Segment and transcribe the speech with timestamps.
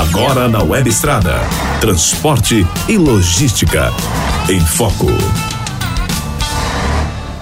[0.00, 1.40] Agora na Web Estrada.
[1.78, 3.90] Transporte e logística.
[4.48, 5.08] Em Foco.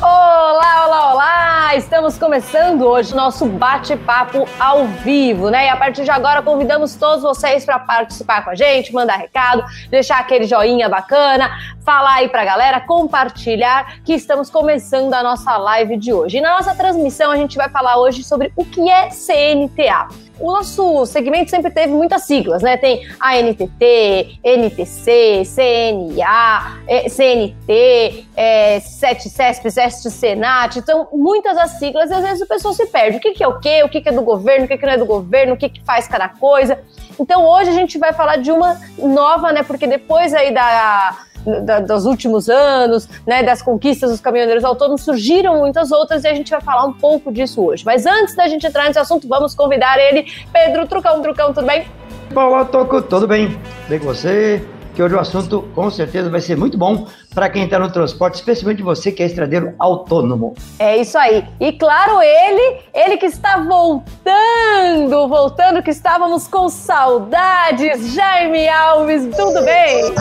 [0.03, 1.77] Olá, olá, olá!
[1.77, 5.67] Estamos começando hoje nosso bate-papo ao vivo, né?
[5.67, 9.65] E a partir de agora convidamos todos vocês para participar com a gente, mandar recado,
[9.89, 11.49] deixar aquele joinha bacana,
[11.85, 16.39] falar aí pra galera, compartilhar que estamos começando a nossa live de hoje.
[16.39, 20.09] E na nossa transmissão a gente vai falar hoje sobre o que é CNTA
[20.41, 22.77] o nosso segmento sempre teve muitas siglas, né?
[22.77, 32.23] Tem ANTT, NTC, CNA, CNT, é, CESP, SEST, Senat, então muitas as siglas e às
[32.23, 33.19] vezes o pessoal se perde.
[33.19, 33.83] O que, que é o quê?
[33.83, 34.65] O que, que é do governo?
[34.65, 35.55] O que, que não é do governo?
[35.55, 36.79] O que, que faz cada coisa?
[37.19, 39.63] Então hoje a gente vai falar de uma nova, né?
[39.63, 41.19] Porque depois aí da
[41.65, 46.35] da, dos últimos anos, né, das conquistas dos caminhoneiros autônomos, surgiram muitas outras e a
[46.35, 47.85] gente vai falar um pouco disso hoje.
[47.85, 51.21] Mas antes da gente entrar nesse assunto, vamos convidar ele, Pedro Trucão.
[51.23, 51.87] Trucão, tudo bem?
[52.35, 53.59] Olá, Toco, tudo bem?
[53.89, 54.63] Bem com você?
[54.99, 58.35] Que hoje o assunto com certeza vai ser muito bom para quem está no transporte,
[58.35, 60.55] especialmente você que é estradeiro autônomo.
[60.77, 61.45] É isso aí.
[61.61, 68.13] E claro, ele, ele que está voltando, voltando, que estávamos com saudades.
[68.13, 70.13] Jaime Alves, tudo bem?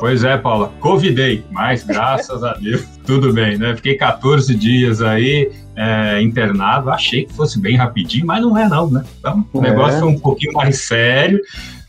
[0.00, 3.76] pois é, Paula, convidei, mas graças a Deus, tudo bem, né?
[3.76, 6.88] Fiquei 14 dias aí, é, internado.
[6.88, 9.04] Achei que fosse bem rapidinho, mas não é não, né?
[9.18, 10.00] Então, o negócio é.
[10.00, 11.38] foi um pouquinho mais sério.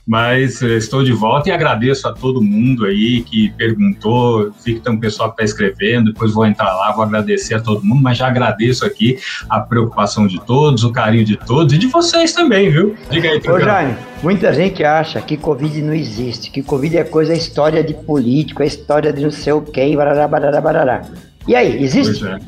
[0.07, 4.53] Mas eh, estou de volta e agradeço a todo mundo aí que perguntou.
[4.63, 7.59] Vi que tem um pessoal que está escrevendo, depois vou entrar lá, vou agradecer a
[7.59, 11.77] todo mundo, mas já agradeço aqui a preocupação de todos, o carinho de todos e
[11.77, 12.95] de vocês também, viu?
[13.11, 17.33] Diga aí, Ô, Jaime, muita gente acha que Covid não existe, que Covid é coisa,
[17.33, 21.01] é história de político, é história de não sei o quê, barará, barará, barará.
[21.45, 22.23] E aí, existe?
[22.23, 22.39] Pois é.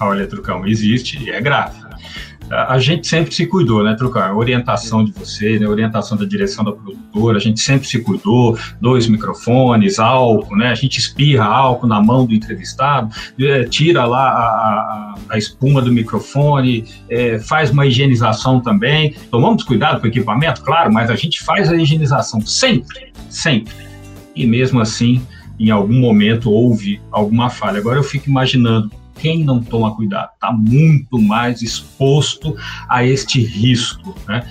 [0.00, 1.81] Olha, Trucão, existe e é grave
[2.50, 4.36] a gente sempre se cuidou, né, Trucar?
[4.36, 9.06] Orientação de você, né, orientação da direção da produtora, a gente sempre se cuidou, dois
[9.06, 15.14] microfones, álcool, né, a gente espirra álcool na mão do entrevistado, é, tira lá a,
[15.30, 19.14] a, espuma do microfone, é, faz uma higienização também.
[19.30, 23.72] Tomamos cuidado com o equipamento, claro, mas a gente faz a higienização sempre, sempre.
[24.34, 25.22] E mesmo assim,
[25.58, 27.78] em algum momento houve alguma falha.
[27.78, 32.56] Agora eu fico imaginando quem não toma cuidado está muito mais exposto
[32.88, 34.46] a este risco, né?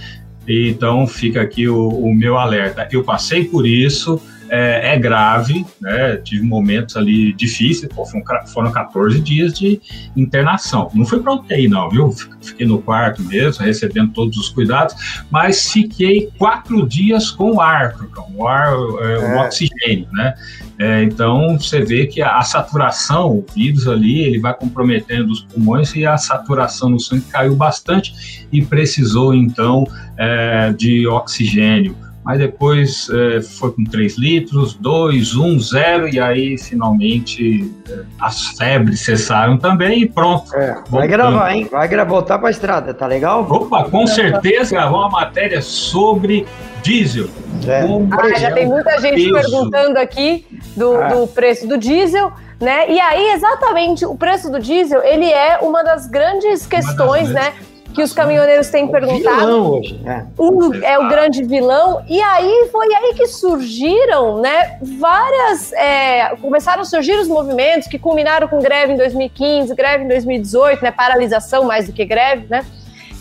[0.48, 2.88] Então fica aqui o, o meu alerta.
[2.92, 4.20] Eu passei por isso,
[4.52, 6.18] é, é, grave, né?
[6.18, 9.80] Tive momentos ali difíceis, pô, foram, foram 14 dias de
[10.14, 10.92] internação.
[10.94, 12.12] Não fui para UTI, não, viu?
[12.42, 17.96] Fiquei no quarto mesmo, recebendo todos os cuidados, mas fiquei quatro dias com ar,
[18.36, 19.46] o ar, é, o é.
[19.46, 20.34] oxigênio, né?
[20.82, 25.42] É, então você vê que a, a, saturação, o vírus ali, ele vai comprometendo os
[25.42, 29.86] pulmões e a saturação no sangue caiu bastante e precisou então
[30.18, 36.58] é, de oxigênio mas depois é, foi com 3 litros, 2, 1, 0, e aí
[36.58, 40.56] finalmente é, as febres cessaram também e pronto.
[40.56, 41.68] É, vai gravar, hein?
[41.72, 43.46] Vai gravar, voltar para a estrada, tá legal?
[43.50, 46.46] Opa, com certeza gravar uma matéria sobre
[46.84, 47.28] diesel.
[47.68, 47.84] É.
[48.12, 49.34] Ah, já tem muita gente peso.
[49.34, 50.46] perguntando aqui
[50.76, 51.08] do, ah.
[51.08, 52.32] do preço do diesel.
[52.60, 52.92] Né?
[52.92, 57.54] E aí, exatamente, o preço do diesel, ele é uma das grandes questões, né?
[57.94, 59.76] Que os caminhoneiros têm perguntado.
[59.76, 60.28] Hoje, né?
[60.40, 62.04] Um é o grande vilão.
[62.08, 64.78] E aí foi aí que surgiram, né?
[64.82, 65.72] Várias.
[65.74, 70.84] É, começaram a surgir os movimentos que culminaram com greve em 2015, greve em 2018,
[70.84, 70.92] né?
[70.92, 72.66] Paralisação mais do que greve, né?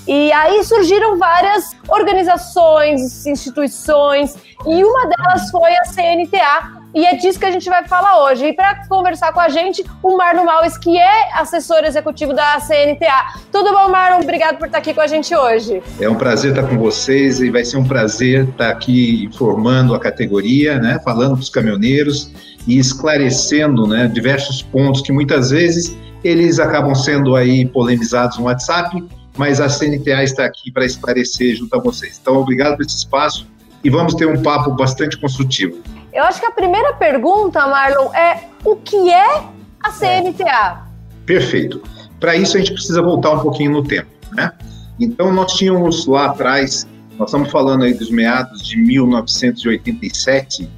[0.07, 4.37] E aí surgiram várias organizações, instituições,
[4.67, 8.47] e uma delas foi a CNTA, e é disso que a gente vai falar hoje.
[8.47, 13.41] E para conversar com a gente, o Marlon Malles, que é assessor executivo da CNTA.
[13.53, 14.21] Tudo bom, Marlon?
[14.23, 15.83] Obrigado por estar aqui com a gente hoje.
[16.01, 20.01] É um prazer estar com vocês e vai ser um prazer estar aqui informando a
[20.01, 22.33] categoria, né, falando para os caminhoneiros
[22.67, 29.03] e esclarecendo né, diversos pontos que muitas vezes eles acabam sendo aí polemizados no WhatsApp,
[29.37, 32.19] mas a CNTA está aqui para esclarecer junto a vocês.
[32.21, 33.47] Então, obrigado por esse espaço
[33.83, 35.79] e vamos ter um papo bastante construtivo.
[36.13, 39.45] Eu acho que a primeira pergunta, Marlon, é o que é
[39.83, 40.83] a CNTA?
[41.25, 41.83] Perfeito.
[42.19, 44.53] Para isso a gente precisa voltar um pouquinho no tempo, né?
[44.99, 46.87] Então nós tínhamos lá atrás,
[47.19, 50.69] nós estamos falando aí dos meados de 1987,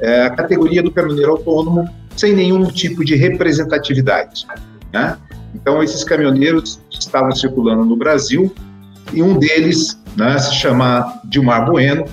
[0.00, 4.46] é, a categoria do caminhoneiro autônomo sem nenhum tipo de representatividade,
[4.92, 5.18] né?
[5.54, 8.54] Então esses caminhoneiros estavam circulando no Brasil
[9.12, 12.04] e um deles, né, se chama Dilmar Bueno,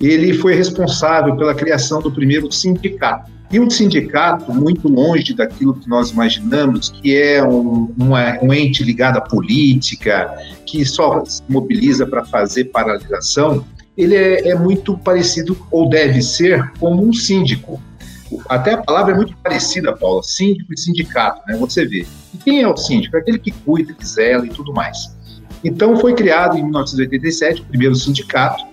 [0.00, 3.30] ele foi responsável pela criação do primeiro sindicato.
[3.52, 7.92] E um sindicato muito longe daquilo que nós imaginamos, que é um,
[8.42, 10.32] um ente ligado à política,
[10.64, 13.64] que só se mobiliza para fazer paralisação,
[13.96, 17.82] ele é, é muito parecido, ou deve ser, como um síndico.
[18.48, 21.56] Até a palavra é muito parecida, Paula, síndico e sindicato, né?
[21.56, 22.06] Você vê.
[22.32, 23.16] E quem é o síndico?
[23.16, 25.16] É aquele que cuida, que zela e tudo mais.
[25.64, 28.64] Então foi criado em 1987 o primeiro sindicato,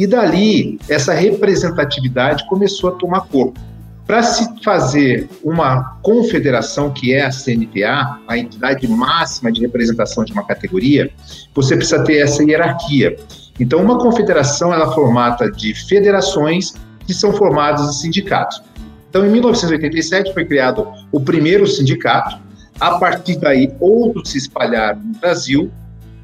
[0.00, 3.60] e dali essa representatividade começou a tomar corpo.
[4.06, 10.32] Para se fazer uma confederação, que é a CNTA, a entidade máxima de representação de
[10.32, 11.10] uma categoria,
[11.54, 13.14] você precisa ter essa hierarquia.
[13.60, 16.72] Então, uma confederação ela é formata de federações
[17.06, 18.62] que são formadas em sindicatos.
[19.10, 22.38] Então, em 1987 foi criado o primeiro sindicato.
[22.80, 25.70] A partir daí, outros se espalharam no Brasil.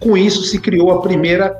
[0.00, 1.54] Com isso, se criou a primeira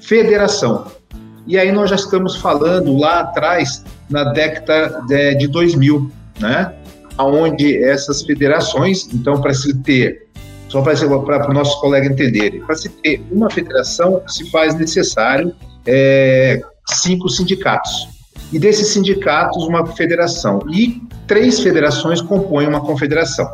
[0.00, 0.99] federação.
[1.46, 5.02] E aí nós já estamos falando lá atrás, na década
[5.36, 6.72] de 2000, né?
[7.18, 10.26] Onde essas federações, então, para se ter,
[10.68, 15.54] só para o nosso colega entender, para se ter uma federação, se faz necessário
[15.86, 18.08] é, cinco sindicatos
[18.52, 20.62] e desses sindicatos uma federação.
[20.70, 23.48] E três federações compõem uma confederação.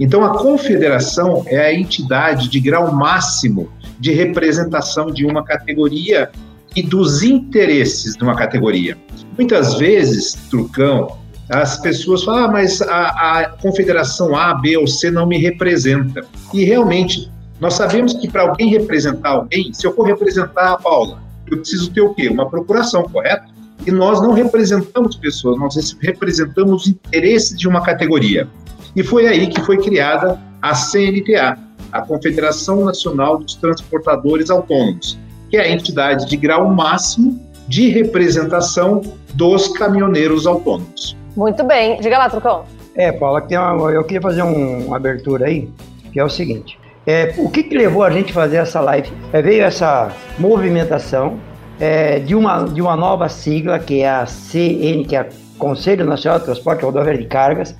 [0.00, 6.30] Então, a confederação é a entidade de grau máximo de representação de uma categoria
[6.78, 8.96] e dos interesses de uma categoria.
[9.36, 11.18] Muitas vezes, Trucão,
[11.50, 16.24] as pessoas falam, ah, mas a, a confederação A, B ou C não me representa.
[16.54, 17.28] E realmente,
[17.58, 21.20] nós sabemos que para alguém representar alguém, se eu for representar a Paula,
[21.50, 22.28] eu preciso ter o quê?
[22.28, 23.52] Uma procuração, correto?
[23.84, 28.46] E nós não representamos pessoas, nós representamos os interesses de uma categoria.
[28.94, 31.58] E foi aí que foi criada a CNTA,
[31.90, 39.02] a Confederação Nacional dos Transportadores Autônomos, que é a entidade de grau máximo de representação
[39.34, 41.16] dos caminhoneiros autônomos.
[41.36, 42.00] Muito bem.
[42.00, 42.64] Diga lá, Trucão.
[42.94, 43.46] É, Paula,
[43.92, 45.68] eu queria fazer um, uma abertura aí,
[46.12, 46.78] que é o seguinte.
[47.06, 49.10] É, o que, que levou a gente a fazer essa live?
[49.32, 51.38] É, veio essa movimentação
[51.78, 55.28] é, de, uma, de uma nova sigla, que é a CN, que é
[55.58, 57.74] Conselho Nacional de Transporte Rodoviário de Cargas,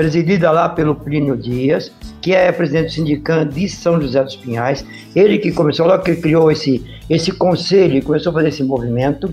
[0.00, 1.92] presidida lá pelo Plínio Dias,
[2.22, 4.82] que é presidente do sindicato de São José dos Pinhais.
[5.14, 9.30] Ele que começou, logo que criou esse, esse conselho e começou a fazer esse movimento.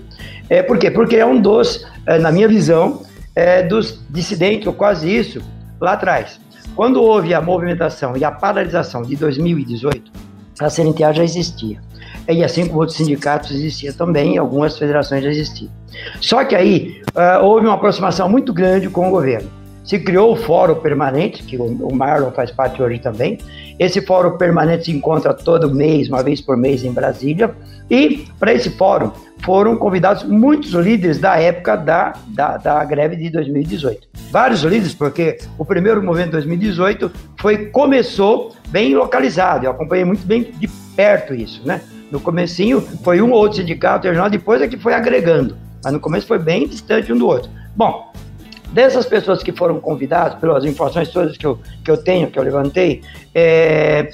[0.50, 0.90] É, por quê?
[0.90, 3.00] Porque é um dos, é, na minha visão,
[3.34, 5.40] é, dos dissidentes, ou quase isso,
[5.80, 6.38] lá atrás.
[6.76, 10.12] Quando houve a movimentação e a paralisação de 2018,
[10.60, 11.80] a CNTA já existia.
[12.28, 15.70] E assim como outros sindicatos existiam também, algumas federações já existiam.
[16.20, 19.56] Só que aí uh, houve uma aproximação muito grande com o governo.
[19.88, 23.38] Se criou o Fórum Permanente, que o Marlon faz parte hoje também.
[23.78, 27.54] Esse Fórum Permanente se encontra todo mês, uma vez por mês, em Brasília.
[27.90, 29.10] E para esse fórum
[29.42, 34.08] foram convidados muitos líderes da época da, da, da, greve de 2018.
[34.30, 37.10] Vários líderes, porque o primeiro movimento de 2018
[37.40, 39.64] foi, começou bem localizado.
[39.64, 41.80] Eu acompanhei muito bem de perto isso, né?
[42.12, 45.56] No comecinho foi um ou outro sindicato regional, depois é que foi agregando.
[45.82, 47.50] Mas no começo foi bem distante um do outro.
[47.74, 48.12] Bom,
[48.72, 52.42] dessas pessoas que foram convidadas, pelas informações todas que eu, que eu tenho, que eu
[52.42, 53.02] levantei,
[53.34, 54.10] é,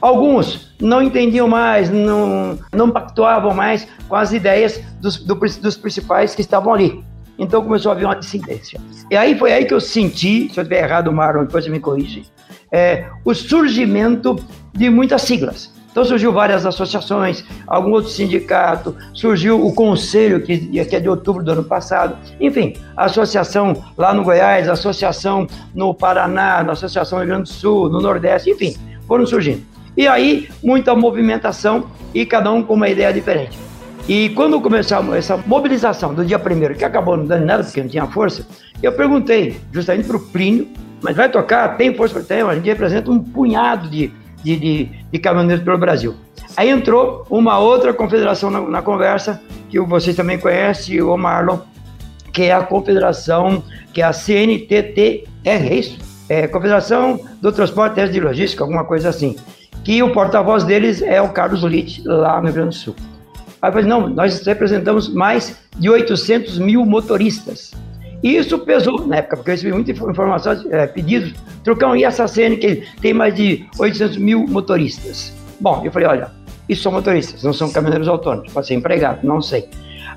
[0.00, 6.34] alguns não entendiam mais, não, não pactuavam mais com as ideias dos, do, dos principais
[6.34, 7.04] que estavam ali.
[7.38, 8.80] Então começou a haver uma dissidência.
[9.10, 11.78] E aí foi aí que eu senti, se eu estiver errado, Marlon, depois você me
[11.78, 12.24] corrige,
[12.70, 14.36] é, o surgimento
[14.72, 15.72] de muitas siglas.
[15.90, 21.42] Então surgiu várias associações, algum outro sindicato, surgiu o conselho, que, que é de outubro
[21.42, 27.34] do ano passado, enfim, associação lá no Goiás, associação no Paraná, a associação no Rio
[27.34, 28.76] Grande do Sul, no Nordeste, enfim,
[29.06, 29.62] foram surgindo.
[29.96, 33.58] E aí, muita movimentação e cada um com uma ideia diferente.
[34.06, 37.88] E quando começou essa mobilização do dia primeiro, que acabou não dando nada porque não
[37.88, 38.46] tinha força,
[38.82, 40.68] eu perguntei justamente para o Plínio,
[41.02, 41.76] mas vai tocar?
[41.76, 42.44] Tem força ter?
[42.44, 46.14] A gente representa um punhado de de, de, de caminhoneiros pelo Brasil.
[46.56, 51.58] Aí entrou uma outra confederação na, na conversa, que vocês também conhecem, o Marlon,
[52.32, 55.98] que é a confederação, que é a CNTTR, é isso?
[56.28, 59.36] É Confederação do Transporte Terrestre de Logística, alguma coisa assim.
[59.82, 62.94] Que o porta-voz deles é o Carlos Litt, lá no Rio Grande do Sul.
[63.62, 67.72] Aí eu falei, não, nós representamos mais de 800 mil motoristas.
[68.22, 72.26] E isso pesou na época, porque eu recebi muita informação, é, pedidos, Trocão, e essa
[72.26, 75.32] cena que tem mais de 800 mil motoristas?
[75.60, 76.30] Bom, eu falei, olha,
[76.68, 79.68] isso são motoristas, não são caminhoneiros autônomos, pode ser empregado, não sei.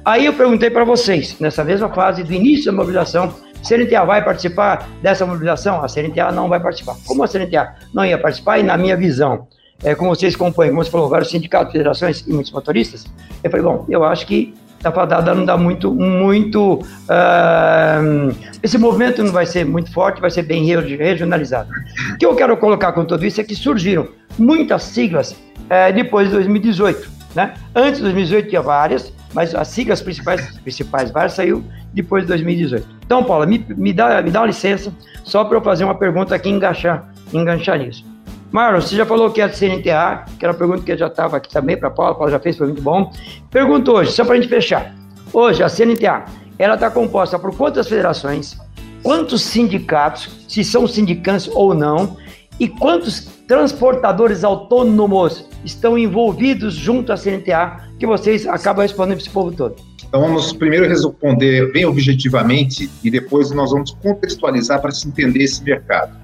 [0.03, 4.23] Aí eu perguntei para vocês, nessa mesma fase do início da mobilização, a CNTA vai
[4.23, 5.83] participar dessa mobilização?
[5.83, 6.95] A CNTA não vai participar.
[7.05, 9.47] Como a CNTA não ia participar, e na minha visão,
[9.83, 13.05] é, como vocês acompanham, como você falou, vários sindicatos, federações e muitos motoristas,
[13.43, 16.73] eu falei, bom, eu acho que está fadada não dá muito, muito.
[16.73, 21.69] Uh, esse movimento não vai ser muito forte, vai ser bem regionalizado.
[22.13, 24.07] O que eu quero colocar com tudo isso é que surgiram
[24.37, 27.09] muitas siglas uh, depois de 2018.
[27.35, 27.53] Né?
[27.75, 32.87] Antes de 2018 tinha várias, mas as siglas principais, principais várias saiu depois de 2018.
[33.05, 34.91] Então, Paula, me, me, dá, me dá uma licença
[35.23, 38.03] só para eu fazer uma pergunta aqui e enganchar, enganchar nisso.
[38.51, 41.37] Marlon, você já falou que é a CNTA, que era uma pergunta que já estava
[41.37, 43.09] aqui também para a Paula, a Paula já fez, foi muito bom.
[43.49, 44.93] Pergunta hoje, só para a gente fechar.
[45.31, 46.25] Hoje, a CNTA,
[46.59, 48.57] ela está composta por quantas federações,
[49.01, 52.17] quantos sindicatos, se são sindicantes ou não,
[52.59, 59.29] e quantos transportadores autônomos estão envolvidos junto à CNTA, que vocês acabam respondendo para esse
[59.29, 59.75] povo todo?
[60.09, 65.63] Então, vamos primeiro responder bem objetivamente e depois nós vamos contextualizar para se entender esse
[65.63, 66.20] mercado.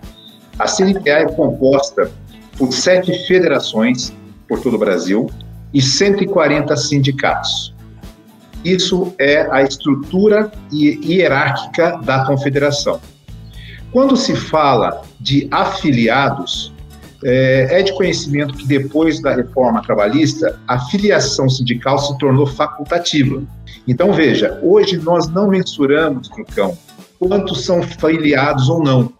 [0.60, 2.12] A CNTA é composta
[2.58, 4.14] por sete federações
[4.48, 5.30] por todo o Brasil
[5.74, 7.74] e 140 sindicatos.
[8.64, 13.00] Isso é a estrutura hierárquica da confederação.
[13.92, 16.74] Quando se fala de afiliados,
[17.24, 23.42] é, é de conhecimento que depois da reforma trabalhista, a filiação sindical se tornou facultativa.
[23.88, 26.78] Então, veja, hoje nós não mensuramos, Trucão,
[27.20, 29.14] quantos são filiados ou não.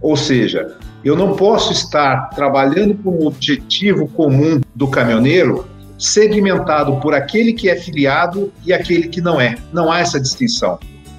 [0.00, 5.66] Ou seja, eu não posso estar trabalhando com um objetivo comum do caminhoneiro
[5.98, 9.56] segmentado por aquele que é filiado e aquele que não é.
[9.72, 10.78] Não há essa distinção.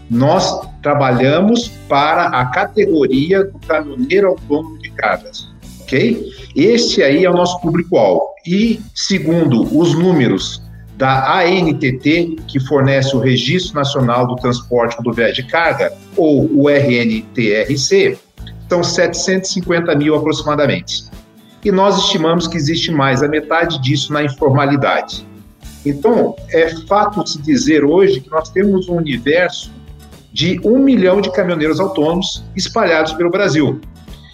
[0.09, 5.47] Nós trabalhamos para a categoria do caminhoneiro autônomo de cargas,
[5.81, 6.25] ok?
[6.55, 8.23] Este aí é o nosso público-alvo.
[8.45, 10.61] E, segundo os números
[10.97, 18.17] da ANTT, que fornece o Registro Nacional do Transporte Rodoviário de Carga, ou o RNTRC,
[18.71, 21.03] são 750 mil aproximadamente
[21.61, 25.27] e nós estimamos que existe mais a metade disso na informalidade.
[25.85, 29.73] Então, é fato se dizer hoje que nós temos um universo
[30.31, 33.81] de um milhão de caminhoneiros autônomos espalhados pelo Brasil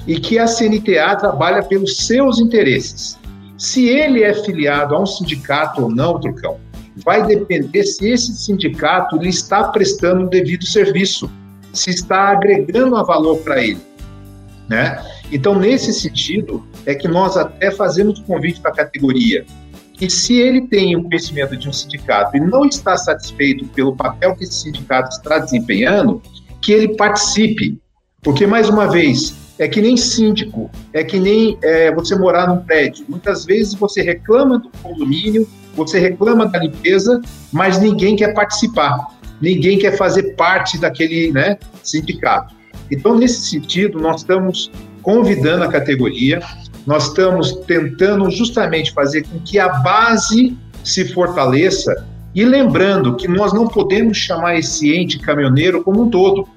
[0.06, 3.18] e que a CNTA trabalha pelos seus interesses.
[3.58, 6.60] Se ele é filiado a um sindicato ou não, Trucão,
[7.04, 11.28] vai depender se esse sindicato lhe está prestando o devido serviço,
[11.74, 13.97] se está agregando a valor para ele.
[14.68, 15.02] Né?
[15.32, 19.46] Então, nesse sentido, é que nós até fazemos convite para a categoria.
[20.00, 24.36] E se ele tem o conhecimento de um sindicato e não está satisfeito pelo papel
[24.36, 26.22] que esse sindicato está desempenhando,
[26.62, 27.80] que ele participe.
[28.22, 32.58] Porque, mais uma vez, é que nem síndico, é que nem é, você morar num
[32.58, 33.06] prédio.
[33.08, 37.22] Muitas vezes você reclama do condomínio, você reclama da limpeza,
[37.52, 39.08] mas ninguém quer participar,
[39.42, 42.57] ninguém quer fazer parte daquele né, sindicato.
[42.92, 46.40] Então, nesse sentido, nós estamos convidando a categoria,
[46.86, 53.52] nós estamos tentando justamente fazer com que a base se fortaleça e lembrando que nós
[53.52, 56.48] não podemos chamar esse ente caminhoneiro como um todo.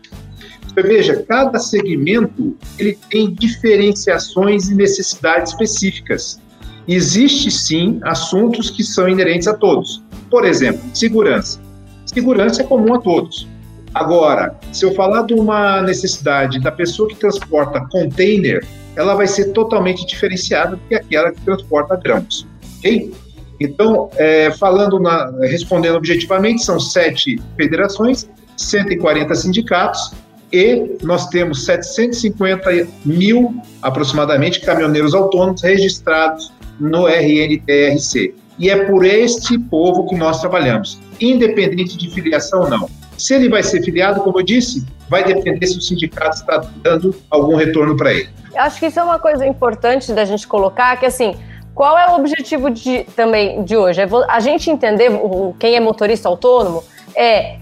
[0.67, 6.41] Você veja, cada segmento ele tem diferenciações e necessidades específicas.
[6.87, 10.03] Existe sim assuntos que são inerentes a todos.
[10.31, 11.61] Por exemplo, segurança.
[12.07, 13.49] Segurança é comum a todos.
[13.95, 19.53] Agora, se eu falar de uma necessidade da pessoa que transporta container, ela vai ser
[19.53, 22.47] totalmente diferenciada do que aquela que transporta grãos,
[22.79, 23.13] ok?
[23.59, 30.13] Então, é, falando na, respondendo objetivamente, são sete federações, 140 sindicatos
[30.53, 38.35] e nós temos 750 mil aproximadamente caminhoneiros autônomos registrados no RNTRC.
[38.59, 43.00] E é por este povo que nós trabalhamos, independente de filiação ou não.
[43.21, 47.15] Se ele vai ser filiado, como eu disse, vai depender se o sindicato está dando
[47.29, 48.31] algum retorno para ele.
[48.57, 51.37] Acho que isso é uma coisa importante da gente colocar, que assim,
[51.75, 54.01] qual é o objetivo de, também de hoje?
[54.01, 55.11] É a gente entender,
[55.59, 56.83] quem é motorista autônomo,
[57.15, 57.59] é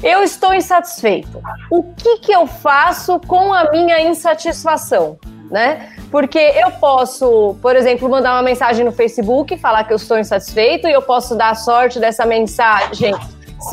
[0.00, 1.42] eu estou insatisfeito.
[1.70, 5.18] O que, que eu faço com a minha insatisfação?
[5.50, 5.90] Né?
[6.08, 10.86] Porque eu posso, por exemplo, mandar uma mensagem no Facebook, falar que eu estou insatisfeito,
[10.86, 13.12] e eu posso dar a sorte dessa mensagem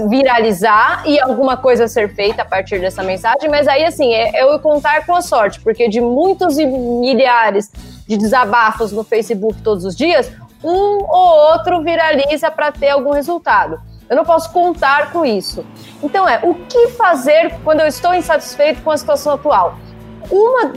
[0.09, 4.43] viralizar e alguma coisa ser feita a partir dessa mensagem, mas aí assim, é, é
[4.43, 7.71] eu contar com a sorte, porque de muitos e milhares
[8.07, 10.31] de desabafos no Facebook todos os dias,
[10.63, 13.79] um ou outro viraliza para ter algum resultado.
[14.09, 15.65] Eu não posso contar com isso.
[16.01, 19.77] Então é, o que fazer quando eu estou insatisfeito com a situação atual?
[20.29, 20.73] Uma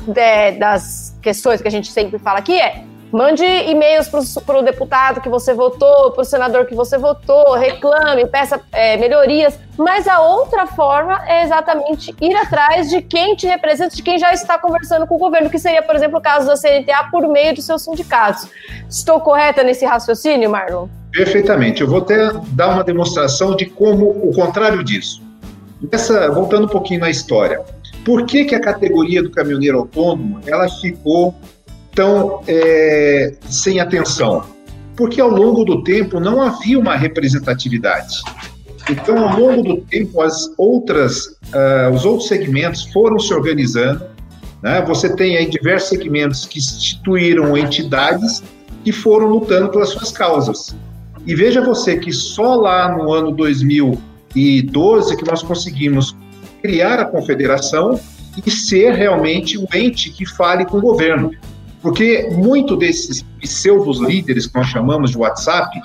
[0.59, 5.29] das questões que a gente sempre fala aqui é Mande e-mails para o deputado que
[5.29, 9.59] você votou, para o senador que você votou, reclame, peça é, melhorias.
[9.77, 14.33] Mas a outra forma é exatamente ir atrás de quem te representa, de quem já
[14.33, 17.53] está conversando com o governo, que seria, por exemplo, o caso da CNTA por meio
[17.53, 18.49] de seus sindicatos.
[18.89, 20.87] Estou correta nesse raciocínio, Marlon?
[21.11, 21.81] Perfeitamente.
[21.81, 25.21] Eu vou até dar uma demonstração de como o contrário disso.
[26.33, 27.61] Voltando um pouquinho na história.
[28.05, 31.35] Por que, que a categoria do caminhoneiro autônomo ela ficou
[31.95, 34.45] tão é, sem atenção?
[34.97, 38.23] Porque ao longo do tempo não havia uma representatividade.
[38.89, 44.05] Então, ao longo do tempo, as outras, uh, os outros segmentos foram se organizando.
[44.63, 44.83] Né?
[44.83, 48.43] Você tem aí diversos segmentos que instituíram entidades
[48.85, 50.75] que foram lutando pelas suas causas.
[51.27, 56.17] E veja você que só lá no ano 2012 que nós conseguimos
[56.63, 58.01] criar a confederação
[58.45, 61.31] e ser realmente o ente que fale com o governo.
[61.83, 65.81] Porque muito desses pseudos líderes que nós chamamos de WhatsApp,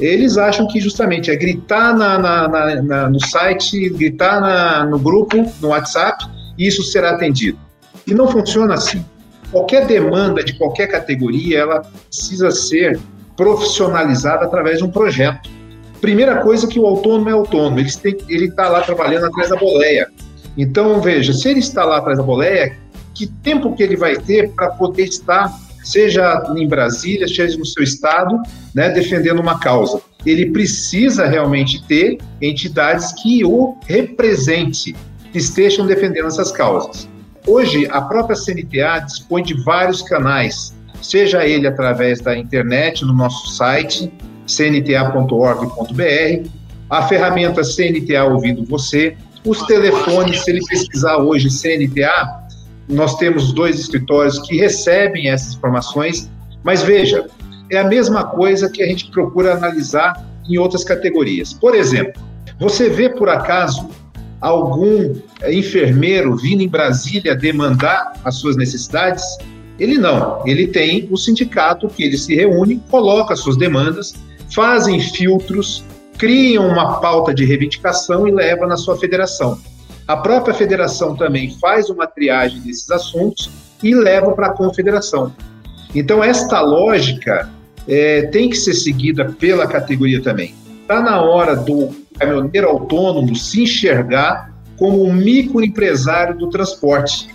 [0.00, 5.36] eles acham que justamente é gritar na, na, na, na no site, gritar no grupo,
[5.60, 6.24] no WhatsApp,
[6.58, 7.58] e isso será atendido.
[8.06, 9.04] E não funciona assim.
[9.50, 12.98] Qualquer demanda de qualquer categoria, ela precisa ser
[13.36, 15.50] profissionalizada através de um projeto.
[16.00, 20.08] Primeira coisa que o autônomo é autônomo, ele está lá trabalhando atrás da boleia.
[20.56, 22.76] Então, veja, se ele está lá atrás da boleia,
[23.16, 25.50] que tempo que ele vai ter para poder estar,
[25.82, 28.38] seja em Brasília, seja no seu estado,
[28.74, 30.00] né, defendendo uma causa?
[30.24, 34.94] Ele precisa realmente ter entidades que o represente,
[35.32, 37.08] que estejam defendendo essas causas.
[37.46, 43.54] Hoje, a própria CNTA dispõe de vários canais, seja ele através da internet, no nosso
[43.54, 44.12] site,
[44.46, 46.50] cnta.org.br,
[46.90, 52.45] a ferramenta CNTA Ouvindo Você, os telefones, se ele pesquisar hoje CNTA,
[52.88, 56.30] nós temos dois escritórios que recebem essas informações,
[56.62, 57.26] mas veja,
[57.70, 61.52] é a mesma coisa que a gente procura analisar em outras categorias.
[61.52, 62.22] Por exemplo,
[62.58, 63.88] você vê por acaso
[64.40, 65.14] algum
[65.48, 69.24] enfermeiro vindo em Brasília demandar as suas necessidades?
[69.78, 74.14] Ele não, ele tem o sindicato que ele se reúne, coloca as suas demandas,
[74.54, 75.84] fazem filtros,
[76.16, 79.58] criam uma pauta de reivindicação e leva na sua federação.
[80.08, 83.50] A própria federação também faz uma triagem desses assuntos
[83.82, 85.32] e leva para a confederação.
[85.94, 87.50] Então, esta lógica
[87.88, 90.54] é, tem que ser seguida pela categoria também.
[90.82, 97.28] Está na hora do caminhoneiro autônomo se enxergar como um microempresário do transporte.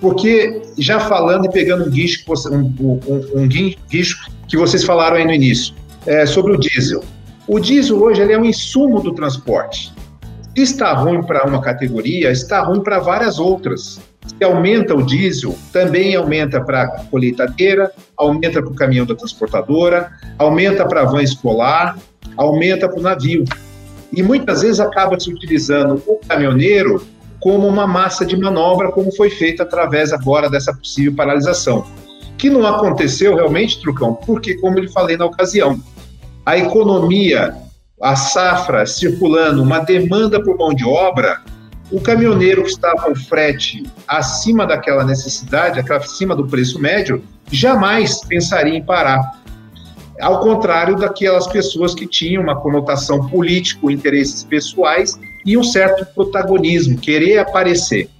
[0.00, 5.32] Porque, já falando e pegando um guicho, um, um, um que vocês falaram aí no
[5.32, 5.74] início,
[6.06, 7.02] é, sobre o diesel.
[7.46, 9.92] O diesel hoje ele é um insumo do transporte.
[10.58, 14.00] Se está ruim para uma categoria, está ruim para várias outras.
[14.26, 20.10] Se aumenta o diesel, também aumenta para a colheitadeira, aumenta para o caminhão da transportadora,
[20.36, 21.96] aumenta para a van escolar,
[22.36, 23.44] aumenta para o navio.
[24.12, 27.06] E muitas vezes acaba se utilizando o caminhoneiro
[27.38, 31.86] como uma massa de manobra, como foi feito através agora dessa possível paralisação.
[32.36, 35.80] Que não aconteceu realmente, Trucão, porque, como eu falei na ocasião,
[36.44, 37.54] a economia
[38.00, 41.40] a safra circulando, uma demanda por mão de obra,
[41.90, 48.74] o caminhoneiro que está com frete acima daquela necessidade, acima do preço médio, jamais pensaria
[48.74, 49.38] em parar.
[50.20, 56.98] Ao contrário daquelas pessoas que tinham uma conotação político, interesses pessoais e um certo protagonismo,
[56.98, 58.10] querer aparecer.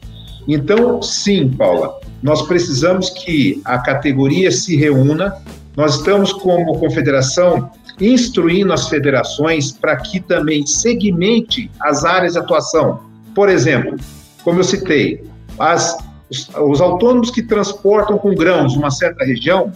[0.47, 5.37] Então, sim, Paula, nós precisamos que a categoria se reúna.
[5.77, 13.01] Nós estamos, como confederação, instruindo as federações para que também segmente as áreas de atuação.
[13.35, 13.97] Por exemplo,
[14.43, 15.25] como eu citei,
[15.59, 15.97] as,
[16.31, 19.73] os, os autônomos que transportam com grãos uma certa região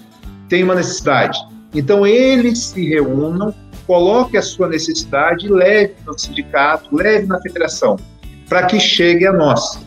[0.48, 1.38] têm uma necessidade.
[1.74, 3.54] Então, eles se reúnam,
[3.86, 7.96] coloquem a sua necessidade leve no sindicato, leve na federação,
[8.48, 9.80] para que chegue a nós.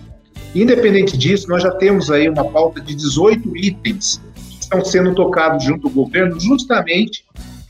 [0.56, 5.64] Independente disso, nós já temos aí uma pauta de 18 itens que estão sendo tocados
[5.64, 7.24] junto ao governo, justamente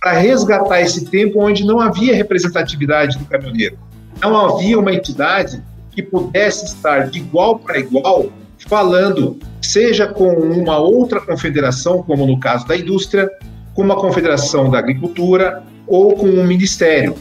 [0.06, 3.76] para resgatar esse tempo onde não havia representatividade do caminhoneiro.
[4.22, 8.28] Não havia uma entidade que pudesse estar de igual para igual
[8.68, 13.32] falando, seja com uma outra confederação, como no caso da indústria,
[13.74, 17.16] com uma confederação da agricultura ou com um ministério,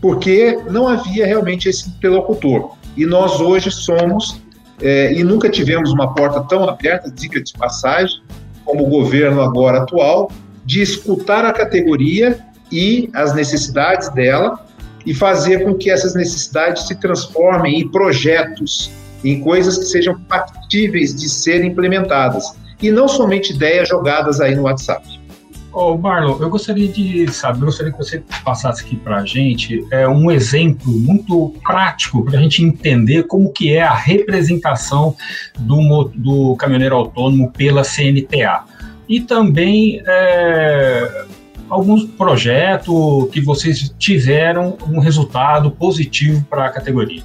[0.00, 2.76] porque não havia realmente esse interlocutor.
[2.96, 4.40] E nós hoje somos,
[4.80, 8.22] é, e nunca tivemos uma porta tão aberta, dica de passagem,
[8.64, 10.30] como o governo agora atual,
[10.64, 12.38] de escutar a categoria
[12.70, 14.64] e as necessidades dela
[15.04, 18.90] e fazer com que essas necessidades se transformem em projetos,
[19.24, 22.44] em coisas que sejam factíveis de serem implementadas
[22.80, 25.22] e não somente ideias jogadas aí no WhatsApp.
[25.72, 29.82] Ô, Marlon, eu gostaria de saber, eu gostaria que você passasse aqui para a gente
[29.90, 35.16] é, um exemplo muito prático para a gente entender como que é a representação
[35.58, 38.64] do, do caminhoneiro autônomo pela CNTA
[39.12, 41.24] e também é,
[41.68, 47.22] alguns projetos que vocês tiveram um resultado positivo para a categoria.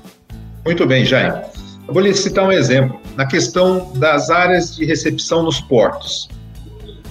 [0.65, 1.39] Muito bem, Jaime.
[1.87, 2.99] Eu vou lhe citar um exemplo.
[3.15, 6.27] Na questão das áreas de recepção nos portos.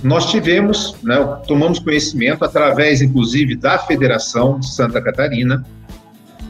[0.02, 1.16] Nós tivemos, né,
[1.48, 5.64] tomamos conhecimento através, inclusive, da Federação de Santa Catarina,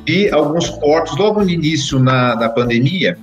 [0.05, 3.17] de alguns portos logo no início na, da pandemia,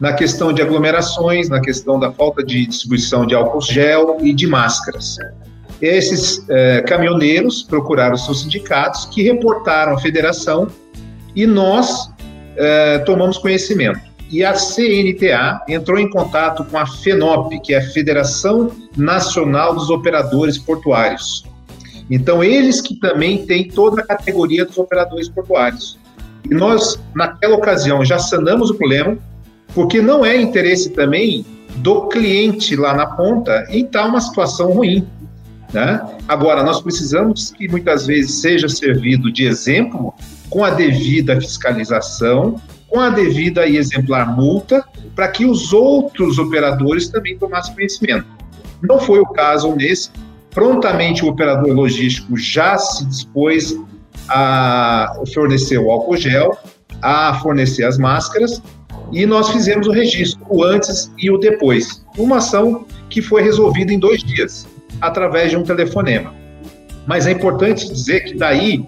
[0.00, 4.46] na questão de aglomerações, na questão da falta de distribuição de álcool gel e de
[4.46, 5.16] máscaras.
[5.80, 10.68] Esses eh, caminhoneiros procuraram seus sindicatos, que reportaram à federação,
[11.34, 12.10] e nós
[12.56, 14.00] eh, tomamos conhecimento.
[14.30, 19.88] E a CNTA entrou em contato com a FENOP, que é a Federação Nacional dos
[19.88, 21.44] Operadores Portuários.
[22.10, 25.98] Então, eles que também têm toda a categoria dos operadores portuários.
[26.48, 29.18] E nós, naquela ocasião, já sanamos o problema,
[29.76, 31.44] porque não é interesse também
[31.76, 35.06] do cliente lá na ponta em estar uma situação ruim.
[35.70, 36.00] Né?
[36.26, 40.14] Agora, nós precisamos que muitas vezes seja servido de exemplo
[40.48, 42.58] com a devida fiscalização,
[42.88, 44.82] com a devida e exemplar multa,
[45.14, 48.26] para que os outros operadores também tomassem conhecimento.
[48.82, 50.08] Não foi o caso nesse.
[50.52, 53.76] Prontamente o operador logístico já se dispôs
[54.26, 56.56] a fornecer o álcool gel,
[57.02, 58.62] a fornecer as máscaras,
[59.12, 62.04] e nós fizemos o registro, o antes e o depois.
[62.18, 64.66] Uma ação que foi resolvida em dois dias,
[65.00, 66.34] através de um telefonema.
[67.06, 68.84] Mas é importante dizer que daí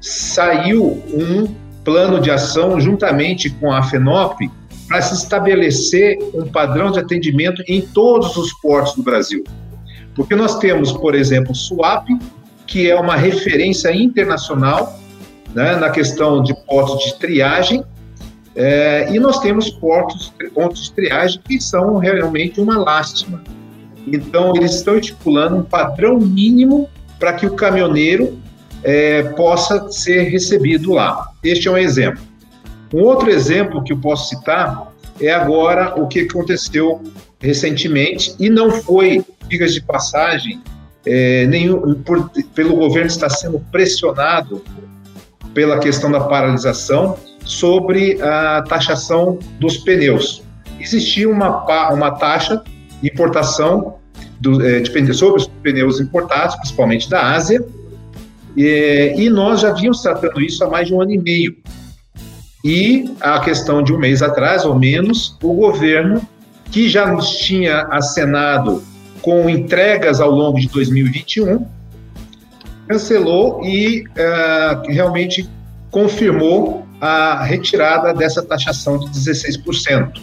[0.00, 1.46] saiu um
[1.84, 4.50] plano de ação juntamente com a FENOP
[4.88, 9.44] para se estabelecer um padrão de atendimento em todos os portos do Brasil.
[10.14, 12.08] Porque nós temos, por exemplo, o SUAP,
[12.66, 14.98] que é uma referência internacional
[15.54, 17.82] né, na questão de portos de triagem,
[18.54, 23.42] é, e nós temos portos, pontos de triagem que são realmente uma lástima.
[24.06, 26.88] Então, eles estão estipulando um padrão mínimo
[27.18, 28.38] para que o caminhoneiro
[28.82, 31.28] é, possa ser recebido lá.
[31.42, 32.22] Este é um exemplo.
[32.92, 37.00] Um outro exemplo que eu posso citar é agora o que aconteceu
[37.40, 40.62] recentemente, e não foi, digas de passagem,
[41.04, 44.62] é, nenhum, por, pelo governo está sendo pressionado
[45.52, 50.42] pela questão da paralisação, sobre a taxação dos pneus.
[50.80, 52.62] Existia uma, uma taxa
[53.00, 53.96] de importação
[54.40, 57.64] do, é, de, sobre os pneus importados, principalmente da Ásia,
[58.56, 61.56] e, e nós já vínhamos tratando isso há mais de um ano e meio.
[62.64, 66.22] E a questão de um mês atrás, ou menos, o governo,
[66.70, 68.82] que já nos tinha acenado
[69.20, 71.66] com entregas ao longo de 2021,
[72.86, 75.48] cancelou e uh, realmente
[75.90, 80.22] confirmou a retirada dessa taxação de 16%.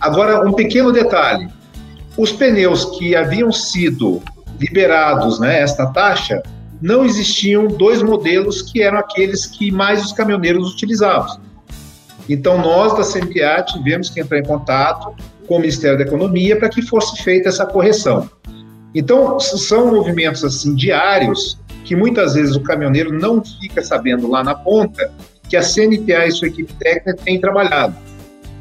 [0.00, 1.48] Agora, um pequeno detalhe:
[2.16, 4.20] os pneus que haviam sido
[4.58, 6.42] liberados, né, esta taxa,
[6.82, 11.40] não existiam dois modelos que eram aqueles que mais os caminhoneiros utilizavam.
[12.28, 15.14] Então, nós da CNPA tivemos que entrar em contato
[15.46, 18.28] com o Ministério da Economia para que fosse feita essa correção.
[18.92, 24.54] Então, são movimentos assim diários que muitas vezes o caminhoneiro não fica sabendo lá na
[24.54, 25.10] ponta
[25.50, 27.94] que a CNTA e sua equipe técnica têm trabalhado.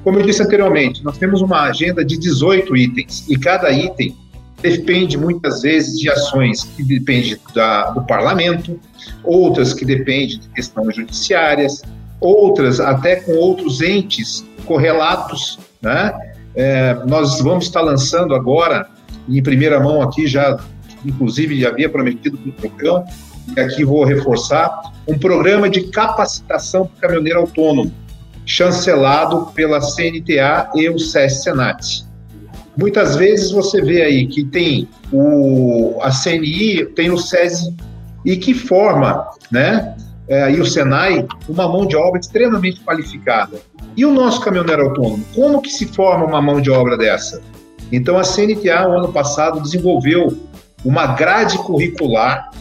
[0.03, 4.17] Como eu disse anteriormente, nós temos uma agenda de 18 itens e cada item
[4.61, 8.79] depende muitas vezes de ações que dependem da, do parlamento,
[9.23, 11.83] outras que dependem de questões judiciárias,
[12.19, 15.59] outras até com outros entes correlatos.
[15.81, 16.11] Né?
[16.55, 18.89] É, nós vamos estar lançando agora,
[19.29, 20.59] em primeira mão aqui, já
[21.05, 23.05] inclusive havia prometido para o Procão,
[23.55, 27.91] e aqui vou reforçar, um programa de capacitação para caminhoneiro autônomo,
[28.45, 32.05] chancelado pela CNTA e o SES Senat.
[32.77, 37.75] Muitas vezes você vê aí que tem o, a CNI, tem o SESI,
[38.25, 39.95] e que forma, né,
[40.27, 43.57] é, e o Senai, uma mão de obra extremamente qualificada.
[43.97, 47.41] E o nosso caminhoneiro autônomo, como que se forma uma mão de obra dessa?
[47.91, 50.37] Então a CNTA, o ano passado, desenvolveu
[50.85, 52.51] uma grade curricular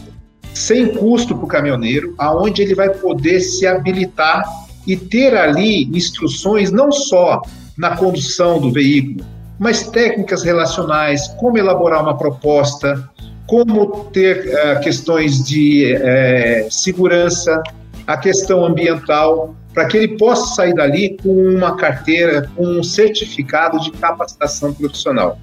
[0.59, 4.43] sem custo para o caminhoneiro, aonde ele vai poder se habilitar
[4.85, 7.41] e ter ali instruções não só
[7.77, 9.25] na condução do veículo,
[9.57, 13.09] mas técnicas relacionais, como elaborar uma proposta,
[13.47, 17.63] como ter uh, questões de uh, segurança,
[18.05, 23.79] a questão ambiental, para que ele possa sair dali com uma carteira, com um certificado
[23.79, 25.39] de capacitação profissional.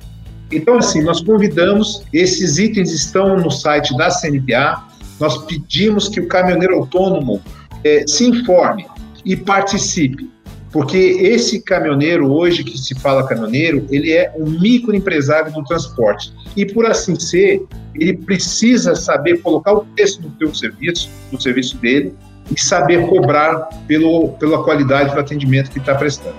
[0.52, 6.28] Então, assim, nós convidamos, esses itens estão no site da CNPA, nós pedimos que o
[6.28, 7.40] caminhoneiro autônomo
[7.84, 8.86] é, se informe
[9.24, 10.30] e participe,
[10.76, 16.32] porque esse caminhoneiro, hoje que se fala caminhoneiro, ele é um microempresário do transporte.
[16.56, 21.78] E por assim ser, ele precisa saber colocar o preço no seu serviço, no serviço
[21.78, 22.14] dele,
[22.54, 26.36] e saber cobrar pelo, pela qualidade do atendimento que está prestando.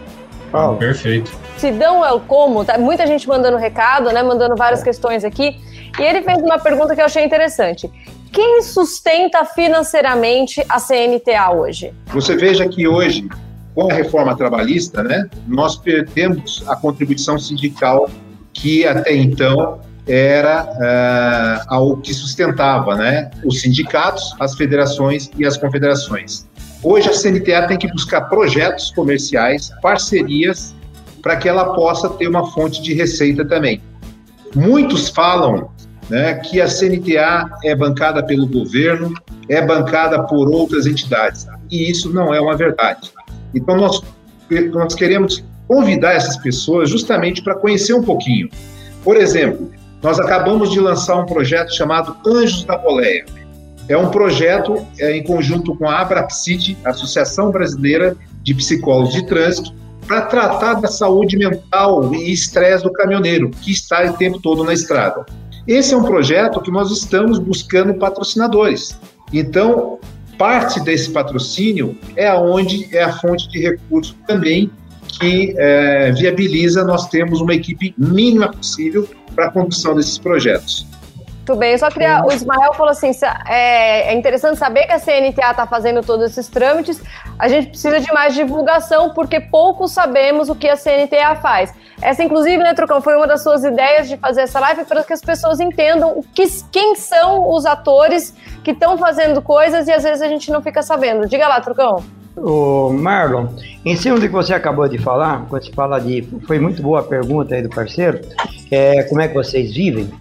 [0.54, 0.76] Oh.
[0.76, 1.32] Perfeito.
[1.58, 4.24] Sidão Elcomo, tá muita gente mandando recado, né?
[4.24, 5.60] Mandando várias questões aqui.
[6.00, 7.90] E ele fez uma pergunta que eu achei interessante.
[8.32, 11.94] Quem sustenta financeiramente a CNTA hoje?
[12.08, 13.28] Você veja que hoje,
[13.74, 18.10] com a reforma trabalhista, né, nós perdemos a contribuição sindical
[18.54, 25.58] que até então era uh, algo que sustentava né, os sindicatos, as federações e as
[25.58, 26.48] confederações.
[26.82, 30.76] Hoje a CNTA tem que buscar projetos comerciais, parcerias,
[31.22, 33.82] para que ela possa ter uma fonte de receita também.
[34.56, 35.70] Muitos falam
[36.10, 39.14] né, que a CNTA é bancada pelo governo,
[39.50, 43.12] é bancada por outras entidades, e isso não é uma verdade.
[43.54, 44.02] Então nós,
[44.72, 48.50] nós queremos convidar essas pessoas justamente para conhecer um pouquinho.
[49.04, 53.26] Por exemplo, nós acabamos de lançar um projeto chamado Anjos da Boleia.
[53.90, 59.74] É um projeto é, em conjunto com a Abrapsid, Associação Brasileira de Psicólogos de Trânsito,
[60.06, 64.74] para tratar da saúde mental e estresse do caminhoneiro, que está o tempo todo na
[64.74, 65.26] estrada.
[65.68, 68.98] Esse é um projeto que nós estamos buscando patrocinadores.
[69.34, 70.00] Então,
[70.38, 74.72] parte desse patrocínio é aonde é a fonte de recurso também
[75.20, 80.86] que é, viabiliza nós temos uma equipe mínima possível para a condução desses projetos.
[81.48, 82.26] Muito bem, eu só queria.
[82.26, 83.10] O Ismael falou assim:
[83.48, 87.02] é, é interessante saber que a CNTA está fazendo todos esses trâmites.
[87.40, 91.74] A gente precisa de mais divulgação, porque pouco sabemos o que a CNTA faz.
[92.02, 95.14] Essa, inclusive, né, Trucão, foi uma das suas ideias de fazer essa live para que
[95.14, 100.04] as pessoas entendam o que, quem são os atores que estão fazendo coisas e às
[100.04, 101.26] vezes a gente não fica sabendo.
[101.30, 102.04] Diga lá, Trucão.
[102.36, 103.48] O Marlon,
[103.86, 106.28] em cima do que você acabou de falar, quando você fala de.
[106.46, 108.20] Foi muito boa a pergunta aí do parceiro,
[108.70, 110.12] é, como é que vocês vivem?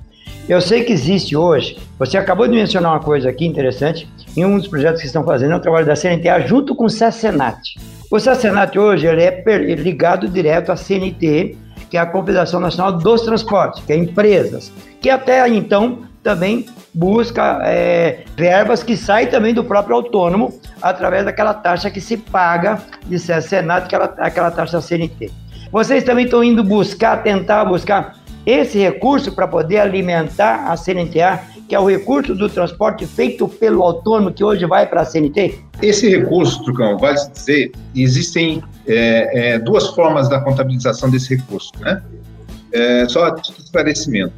[0.48, 4.56] Eu sei que existe hoje, você acabou de mencionar uma coisa aqui interessante, em um
[4.56, 7.74] dos projetos que estão fazendo é o trabalho da CNTA junto com o CESENAT.
[8.08, 9.42] O CESENAT hoje ele é
[9.74, 11.56] ligado direto à CNT,
[11.90, 17.60] que é a Confederação Nacional dos Transportes, que é empresas, que até então também busca
[17.64, 23.18] é, verbas que saem também do próprio autônomo através daquela taxa que se paga de
[23.18, 25.28] Senado, aquela, aquela taxa CNT.
[25.72, 28.14] Vocês também estão indo buscar, tentar buscar
[28.46, 33.82] esse recurso para poder alimentar a CNTA, que é o recurso do transporte feito pelo
[33.82, 35.58] autônomo que hoje vai para a CNT?
[35.82, 42.00] Esse recurso, Trucão, vale dizer, existem é, é, duas formas da contabilização desse recurso, né?
[42.72, 44.32] É, só esclarecimento.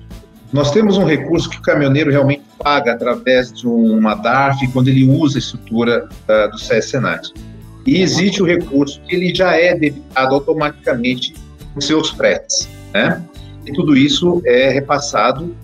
[0.52, 5.04] Nós temos um recurso que o caminhoneiro realmente paga através de uma DARF quando ele
[5.04, 7.28] usa a estrutura da, do SES Senat.
[7.86, 11.34] E existe o recurso que ele já é debitado automaticamente
[11.74, 13.22] nos seus fretes, né?
[13.68, 15.54] E tudo isso é repassado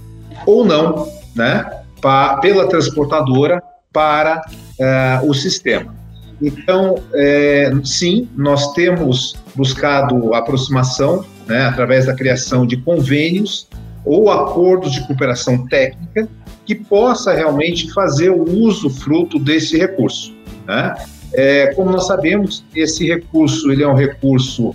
[0.46, 1.64] ou não, né?
[2.00, 3.62] Pa, pela transportadora
[3.92, 4.42] para
[4.78, 5.94] uh, o sistema.
[6.42, 13.68] Então, é, sim, nós temos buscado aproximação né, através da criação de convênios
[14.04, 16.28] ou acordos de cooperação técnica
[16.66, 20.34] que possa realmente fazer o uso fruto desse recurso.
[20.66, 20.94] Né?
[21.32, 24.74] É, como nós sabemos, esse recurso ele é um recurso,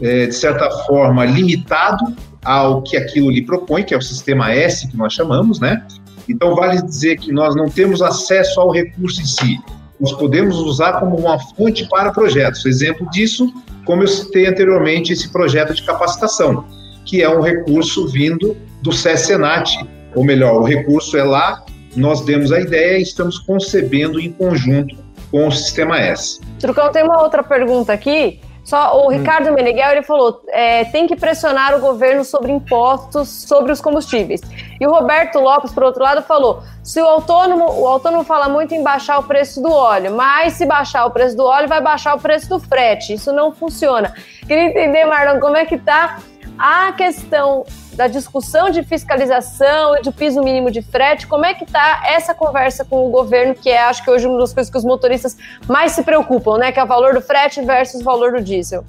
[0.00, 4.88] é, de certa forma, limitado ao que aquilo lhe propõe, que é o sistema S
[4.88, 5.86] que nós chamamos, né?
[6.28, 9.58] Então, vale dizer que nós não temos acesso ao recurso em si,
[10.00, 12.64] nós podemos usar como uma fonte para projetos.
[12.64, 13.52] Exemplo disso,
[13.84, 16.64] como eu citei anteriormente, esse projeto de capacitação,
[17.04, 21.64] que é um recurso vindo do SESCENAT, ou melhor, o recurso é lá,
[21.96, 24.94] nós demos a ideia e estamos concebendo em conjunto
[25.30, 26.40] com o Sistema S.
[26.60, 28.40] Trucão, tem uma outra pergunta aqui.
[28.68, 29.08] Só o hum.
[29.08, 34.42] Ricardo Meneghel ele falou: é, tem que pressionar o governo sobre impostos sobre os combustíveis.
[34.78, 38.74] E o Roberto Lopes, por outro lado, falou: se o autônomo, o autônomo fala muito
[38.74, 42.14] em baixar o preço do óleo, mas se baixar o preço do óleo, vai baixar
[42.14, 43.14] o preço do frete.
[43.14, 44.12] Isso não funciona.
[44.46, 46.18] Queria entender, Marlon, como é que tá
[46.58, 47.64] a questão
[47.98, 52.84] da discussão de fiscalização e piso mínimo de frete, como é que está essa conversa
[52.84, 55.92] com o governo, que é, acho que hoje, uma das coisas que os motoristas mais
[55.92, 56.70] se preocupam, né?
[56.70, 58.84] Que é o valor do frete versus o valor do diesel.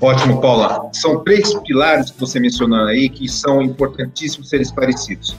[0.00, 0.90] Ótimo, Paula.
[0.92, 5.36] São três pilares que você mencionou aí que são importantíssimos serem esclarecidos.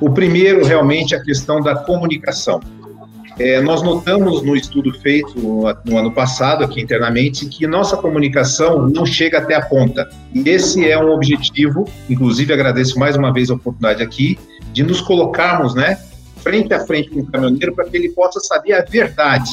[0.00, 2.60] O primeiro, realmente, é a questão da comunicação.
[3.38, 9.06] É, nós notamos no estudo feito no ano passado, aqui internamente, que nossa comunicação não
[9.06, 10.08] chega até a ponta.
[10.34, 14.38] E esse é um objetivo, inclusive agradeço mais uma vez a oportunidade aqui,
[14.72, 15.98] de nos colocarmos né,
[16.42, 19.50] frente a frente com o caminhoneiro para que ele possa saber a verdade,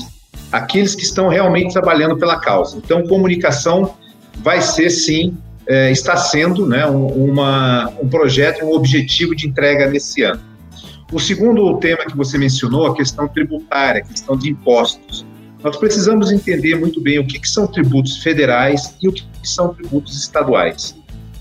[0.52, 2.78] aqueles que estão realmente trabalhando pela causa.
[2.78, 3.94] Então, comunicação
[4.38, 5.38] vai ser sim,
[5.68, 10.42] é, está sendo né, um, uma, um projeto, um objetivo de entrega nesse ano.
[11.12, 15.26] O segundo tema que você mencionou, a questão tributária, a questão de impostos.
[15.64, 19.50] Nós precisamos entender muito bem o que, que são tributos federais e o que, que
[19.50, 20.96] são tributos estaduais.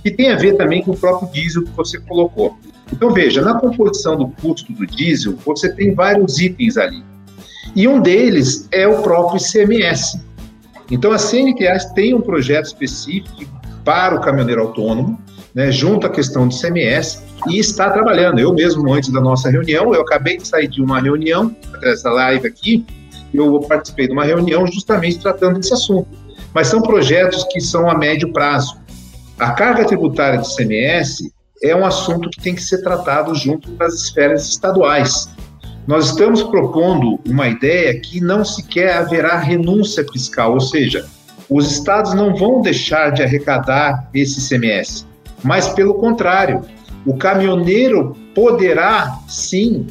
[0.04, 2.56] E tem a ver também com o próprio diesel que você colocou.
[2.90, 7.04] Então, veja, na composição do custo do diesel, você tem vários itens ali.
[7.76, 10.18] E um deles é o próprio ICMS.
[10.90, 13.44] Então, a CNTA tem um projeto específico
[13.84, 15.20] para o caminhoneiro autônomo,
[15.58, 17.18] né, junto à questão do ICMS,
[17.48, 18.38] e está trabalhando.
[18.38, 22.46] Eu mesmo, antes da nossa reunião, eu acabei de sair de uma reunião, dessa live
[22.46, 22.86] aqui,
[23.34, 26.06] eu participei de uma reunião justamente tratando desse assunto.
[26.54, 28.78] Mas são projetos que são a médio prazo.
[29.36, 33.82] A carga tributária de ICMS é um assunto que tem que ser tratado junto com
[33.82, 35.28] as esferas estaduais.
[35.88, 41.04] Nós estamos propondo uma ideia que não sequer haverá renúncia fiscal, ou seja,
[41.50, 45.08] os estados não vão deixar de arrecadar esse ICMS,
[45.42, 46.62] mas pelo contrário,
[47.06, 49.86] o caminhoneiro poderá sim,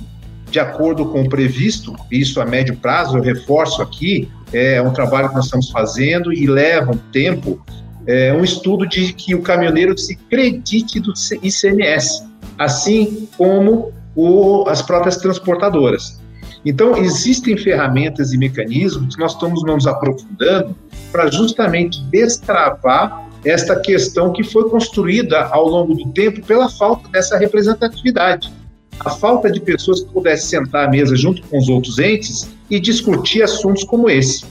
[0.49, 5.29] de acordo com o previsto, isso a médio prazo, eu reforço aqui, é um trabalho
[5.29, 7.61] que nós estamos fazendo e leva um tempo,
[8.05, 12.25] é um estudo de que o caminhoneiro se credite do ICMS,
[12.57, 16.21] assim como o, as próprias transportadoras.
[16.65, 20.75] Então, existem ferramentas e mecanismos que nós estamos nos aprofundando
[21.11, 27.37] para justamente destravar esta questão que foi construída ao longo do tempo pela falta dessa
[27.37, 28.51] representatividade.
[28.99, 32.79] A falta de pessoas que pudessem sentar à mesa junto com os outros entes e
[32.79, 34.45] discutir assuntos como esse.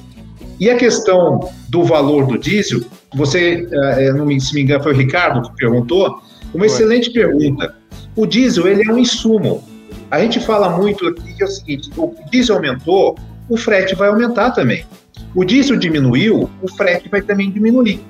[0.58, 2.80] E a questão do valor do diesel,
[3.14, 6.22] você, eh, não me, se me engano, foi o Ricardo que perguntou,
[6.54, 7.74] uma excelente pergunta.
[8.14, 9.62] O diesel, ele é um insumo.
[10.10, 13.18] A gente fala muito aqui que é o seguinte, o diesel aumentou,
[13.48, 14.86] o frete vai aumentar também.
[15.34, 18.00] O diesel diminuiu, o frete vai também diminuir.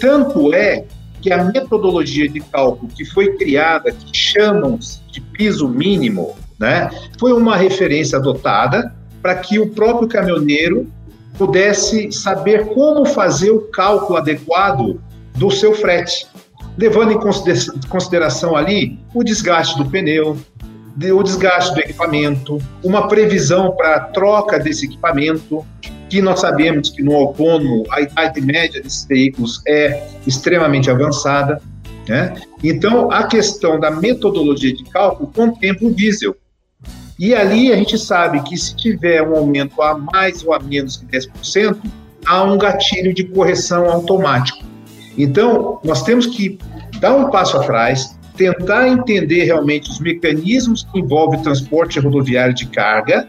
[0.00, 0.84] Tanto é
[1.20, 4.78] que a metodologia de cálculo que foi criada, que chamam
[5.10, 10.86] de piso mínimo, né, foi uma referência adotada para que o próprio caminhoneiro
[11.38, 15.00] pudesse saber como fazer o cálculo adequado
[15.34, 16.26] do seu frete,
[16.76, 20.36] levando em consideração ali o desgaste do pneu,
[21.12, 25.64] o desgaste do equipamento, uma previsão para a troca desse equipamento,
[26.14, 31.60] que nós sabemos que no autônomo a idade média desses veículos é extremamente avançada.
[32.08, 32.40] Né?
[32.62, 36.36] Então, a questão da metodologia de cálculo contempla o diesel.
[37.18, 40.98] E ali a gente sabe que se tiver um aumento a mais ou a menos
[40.98, 41.78] que 10%,
[42.24, 44.64] há um gatilho de correção automático.
[45.18, 46.60] Então, nós temos que
[47.00, 52.66] dar um passo atrás, tentar entender realmente os mecanismos que envolvem o transporte rodoviário de
[52.66, 53.28] carga,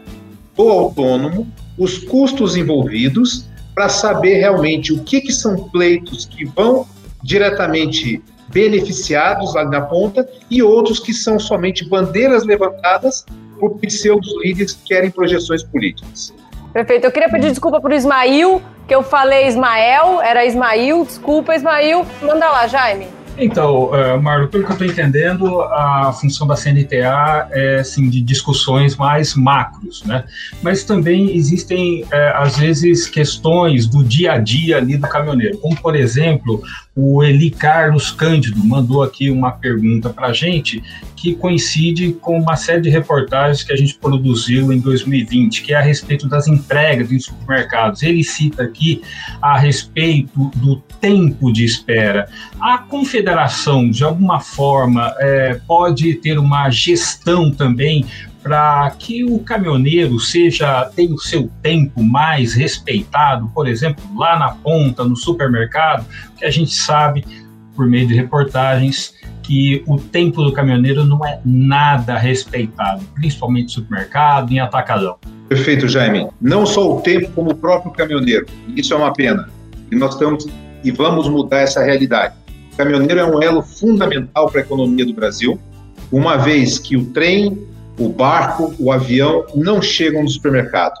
[0.56, 6.86] ou autônomo, os custos envolvidos, para saber realmente o que, que são pleitos que vão
[7.22, 13.26] diretamente beneficiados lá na ponta e outros que são somente bandeiras levantadas
[13.60, 16.32] por pseudos líderes que querem projeções políticas.
[16.72, 17.04] Perfeito.
[17.04, 21.04] Eu queria pedir desculpa para o Ismail, que eu falei Ismael, era Ismail.
[21.04, 22.06] Desculpa, Ismail.
[22.22, 23.15] Manda lá, Jaime.
[23.38, 28.20] Então, uh, Marlon, pelo que eu estou entendendo, a função da CNTA é assim, de
[28.22, 30.24] discussões mais macros, né?
[30.62, 35.76] Mas também existem, uh, às vezes, questões do dia a dia ali do caminhoneiro, como,
[35.76, 36.62] por exemplo,
[36.96, 40.82] o Eli Carlos Cândido mandou aqui uma pergunta para a gente
[41.14, 45.76] que coincide com uma série de reportagens que a gente produziu em 2020, que é
[45.76, 48.02] a respeito das entregas em supermercados.
[48.02, 49.02] Ele cita aqui
[49.42, 52.30] a respeito do tempo de espera.
[52.58, 58.06] A confederação, de alguma forma, é, pode ter uma gestão também
[58.46, 64.50] para que o caminhoneiro seja tenha o seu tempo mais respeitado, por exemplo, lá na
[64.50, 66.06] ponta, no supermercado,
[66.38, 67.24] que a gente sabe
[67.74, 74.52] por meio de reportagens que o tempo do caminhoneiro não é nada respeitado, principalmente supermercado,
[74.52, 75.16] em atacadão.
[75.48, 76.28] Perfeito, Jaime.
[76.40, 78.46] Não só o tempo, como o próprio caminhoneiro.
[78.76, 79.48] Isso é uma pena.
[79.90, 80.46] E nós estamos
[80.84, 82.34] e vamos mudar essa realidade.
[82.72, 85.58] O caminhoneiro é um elo fundamental para a economia do Brasil,
[86.12, 87.58] uma vez que o trem,
[87.98, 90.94] o barco, o avião não chegam no supermercado.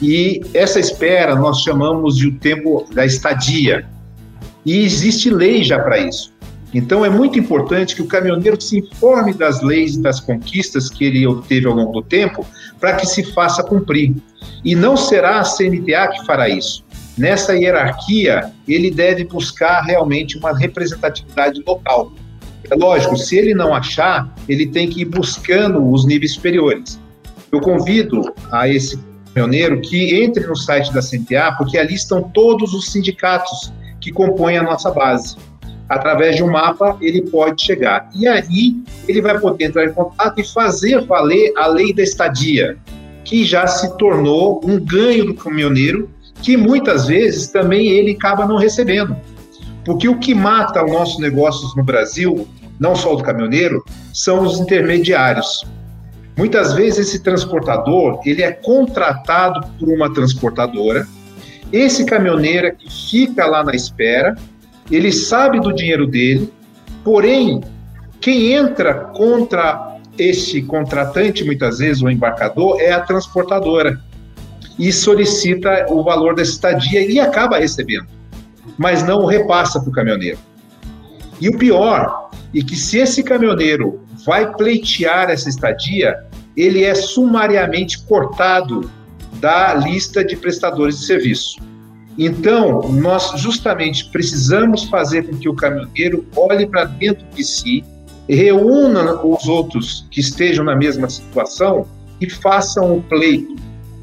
[0.00, 3.86] E essa espera nós chamamos de o tempo da estadia.
[4.64, 6.32] E existe lei já para isso.
[6.72, 11.04] Então é muito importante que o caminhoneiro se informe das leis e das conquistas que
[11.04, 12.46] ele obteve ao longo do tempo
[12.78, 14.14] para que se faça cumprir.
[14.64, 16.84] E não será a CNTA que fará isso.
[17.18, 22.12] Nessa hierarquia, ele deve buscar realmente uma representatividade local.
[22.68, 27.00] É lógico, se ele não achar, ele tem que ir buscando os níveis superiores.
[27.50, 28.98] Eu convido a esse
[29.34, 34.56] pioneiro que entre no site da CNTA, porque ali estão todos os sindicatos que compõem
[34.56, 35.36] a nossa base.
[35.88, 38.08] Através de um mapa, ele pode chegar.
[38.14, 38.76] E aí,
[39.08, 42.76] ele vai poder entrar em contato e fazer valer a lei da estadia,
[43.24, 46.08] que já se tornou um ganho do caminhoneiro,
[46.42, 49.16] que muitas vezes também ele acaba não recebendo.
[49.84, 52.46] Porque o que mata os nossos negócios no Brasil
[52.80, 55.66] não só do caminhoneiro, são os intermediários.
[56.36, 61.06] Muitas vezes esse transportador, ele é contratado por uma transportadora,
[61.70, 64.34] esse caminhoneiro é que fica lá na espera,
[64.90, 66.50] ele sabe do dinheiro dele,
[67.04, 67.60] porém,
[68.18, 74.00] quem entra contra esse contratante, muitas vezes, o embarcador, é a transportadora.
[74.78, 78.06] E solicita o valor da estadia e acaba recebendo,
[78.78, 80.38] mas não repassa para o caminhoneiro.
[81.40, 86.16] E o pior é que se esse caminhoneiro vai pleitear essa estadia,
[86.56, 88.90] ele é sumariamente cortado
[89.40, 91.58] da lista de prestadores de serviço.
[92.18, 97.82] Então, nós justamente precisamos fazer com que o caminhoneiro olhe para dentro de si,
[98.28, 101.86] reúna os outros que estejam na mesma situação
[102.20, 103.56] e façam o pleito,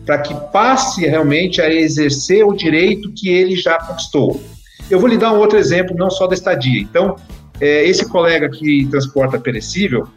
[0.08, 4.42] para que passe realmente a exercer o direito que ele já conquistou.
[4.90, 6.80] Eu vou lhe dar um outro exemplo, não só da estadia.
[6.80, 7.18] Então,
[7.60, 10.08] é, esse colega que transporta perecível,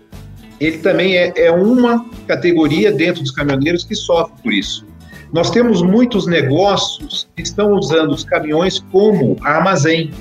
[0.60, 4.86] ele também é, é uma categoria dentro dos caminhoneiros que sofre por isso.
[5.32, 10.12] Nós temos muitos negócios que estão usando os caminhões como armazém.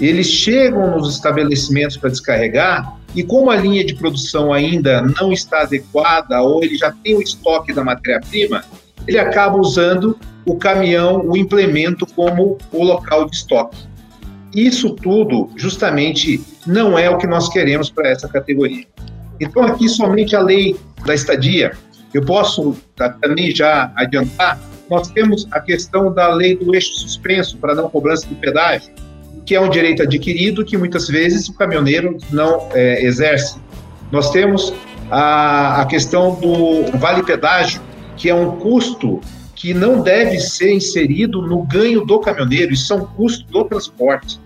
[0.00, 5.62] Eles chegam nos estabelecimentos para descarregar e como a linha de produção ainda não está
[5.62, 8.62] adequada ou ele já tem o estoque da matéria-prima,
[9.08, 13.78] ele acaba usando o caminhão, o implemento como o local de estoque.
[14.54, 18.86] Isso tudo, justamente, não é o que nós queremos para essa categoria.
[19.40, 21.72] Então, aqui somente a lei da estadia.
[22.12, 22.76] Eu posso
[23.20, 24.58] também já adiantar,
[24.90, 28.92] nós temos a questão da lei do eixo suspenso para não cobrança de pedágio,
[29.46, 33.58] que é um direito adquirido que muitas vezes o caminhoneiro não é, exerce.
[34.10, 34.74] Nós temos
[35.08, 37.80] a, a questão do vale pedágio,
[38.16, 39.20] que é um custo
[39.54, 44.38] que não deve ser inserido no ganho do caminhoneiro, isso é um custo do transporte.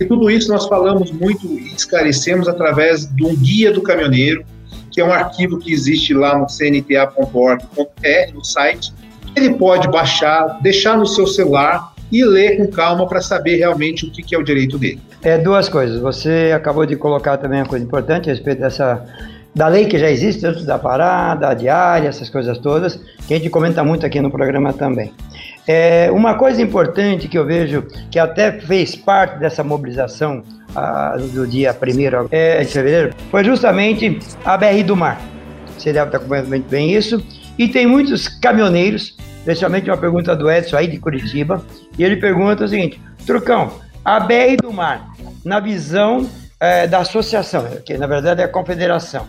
[0.00, 4.44] E tudo isso nós falamos muito e esclarecemos através de um guia do caminhoneiro,
[4.92, 8.92] que é um arquivo que existe lá no cnta.org.br, no site.
[9.34, 14.10] Ele pode baixar, deixar no seu celular e ler com calma para saber realmente o
[14.10, 15.00] que, que é o direito dele.
[15.22, 16.00] É duas coisas.
[16.00, 19.04] Você acabou de colocar também uma coisa importante a respeito dessa
[19.56, 23.48] da lei que já existe, tanto da parada, diária, essas coisas todas, que a gente
[23.48, 25.14] comenta muito aqui no programa também.
[25.66, 30.42] É, uma coisa importante que eu vejo que até fez parte dessa mobilização
[31.32, 35.18] do dia 1 é, de fevereiro foi justamente a BR do Mar.
[35.76, 37.24] Você deve estar acompanhando muito bem isso.
[37.58, 41.64] E tem muitos caminhoneiros, especialmente uma pergunta do Edson aí de Curitiba,
[41.98, 43.72] e ele pergunta o seguinte: Trucão,
[44.04, 45.08] a BR do Mar,
[45.44, 46.28] na visão
[46.60, 49.26] é, da associação, que na verdade é a confederação,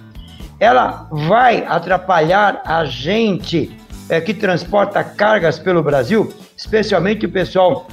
[0.59, 3.75] ela vai atrapalhar a gente
[4.09, 7.87] é, que transporta cargas pelo Brasil, especialmente o pessoal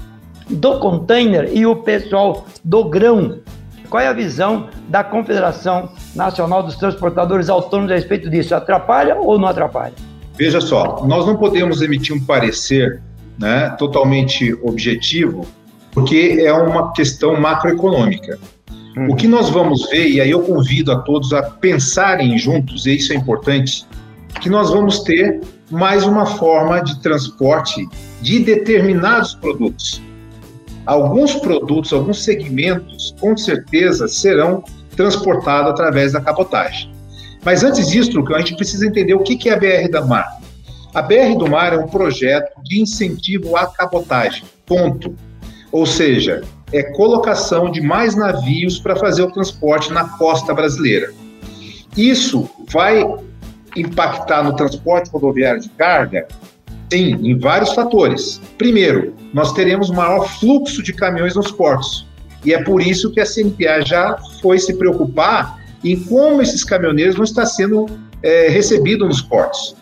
[0.48, 3.40] do container e o pessoal do grão.
[3.88, 8.54] Qual é a visão da Confederação Nacional dos Transportadores Autônomos a respeito disso?
[8.54, 9.94] Atrapalha ou não atrapalha?
[10.36, 13.00] Veja só, nós não podemos emitir um parecer
[13.38, 15.46] né, totalmente objetivo,
[15.92, 18.38] porque é uma questão macroeconômica.
[18.96, 19.10] Uhum.
[19.10, 22.96] O que nós vamos ver, e aí eu convido a todos a pensarem juntos, e
[22.96, 23.86] isso é importante,
[24.40, 27.88] que nós vamos ter mais uma forma de transporte
[28.20, 30.02] de determinados produtos.
[30.86, 34.62] Alguns produtos, alguns segmentos, com certeza serão
[34.96, 36.92] transportados através da cabotagem.
[37.44, 40.26] Mas antes disso, a gente precisa entender o que é a BR da Mar.
[40.94, 45.12] A BR do Mar é um projeto de incentivo à cabotagem, ponto.
[45.72, 46.42] Ou seja,
[46.72, 51.12] é colocação de mais navios para fazer o transporte na costa brasileira.
[51.96, 53.04] Isso vai
[53.76, 56.28] impactar no transporte rodoviário de carga?
[56.92, 58.40] Sim, em vários fatores.
[58.56, 62.06] Primeiro, nós teremos maior fluxo de caminhões nos portos.
[62.44, 67.16] E é por isso que a CNPA já foi se preocupar em como esses caminhoneiros
[67.16, 67.86] vão estar sendo
[68.22, 69.74] é, recebidos nos portos.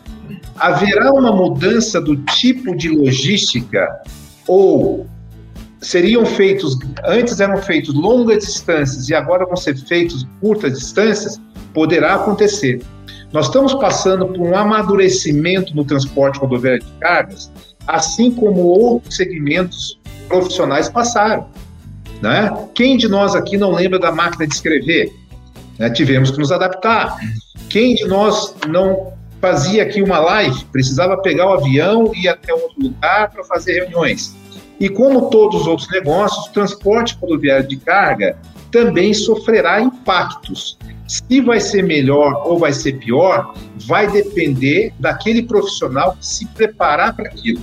[0.56, 4.02] Haverá uma mudança do tipo de logística
[4.46, 5.06] ou
[5.80, 11.40] seriam feitos, antes eram feitos longas distâncias e agora vão ser feitos curtas distâncias,
[11.74, 12.82] poderá acontecer.
[13.32, 17.50] Nós estamos passando por um amadurecimento no transporte rodoviário de cargas,
[17.86, 19.98] assim como outros segmentos
[20.28, 21.46] profissionais passaram.
[22.20, 22.54] Né?
[22.74, 25.12] Quem de nós aqui não lembra da máquina de escrever?
[25.78, 25.90] Né?
[25.90, 27.16] Tivemos que nos adaptar.
[27.68, 29.12] Quem de nós não
[29.42, 33.72] fazia aqui uma live, precisava pegar o avião e ir até outro lugar para fazer
[33.80, 34.36] reuniões?
[34.78, 38.38] E como todos os outros negócios, o transporte rodoviário de carga
[38.70, 40.78] também sofrerá impactos.
[41.08, 43.52] Se vai ser melhor ou vai ser pior,
[43.84, 47.60] vai depender daquele profissional que se preparar para aquilo.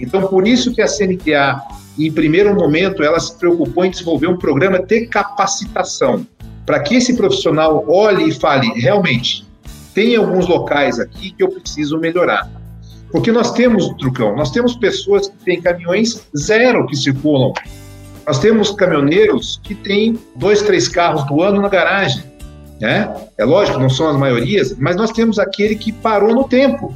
[0.00, 1.62] Então, por isso que a CNTA,
[1.96, 6.26] em primeiro momento, ela se preocupou em desenvolver um programa de capacitação.
[6.66, 9.45] para que esse profissional olhe e fale, realmente,
[9.96, 12.50] tem alguns locais aqui que eu preciso melhorar.
[13.10, 17.54] Porque nós temos, Trucão, nós temos pessoas que têm caminhões zero que circulam.
[18.26, 22.22] Nós temos caminhoneiros que têm dois, três carros do ano na garagem.
[22.78, 23.10] Né?
[23.38, 26.94] É lógico, não são as maiorias, mas nós temos aquele que parou no tempo.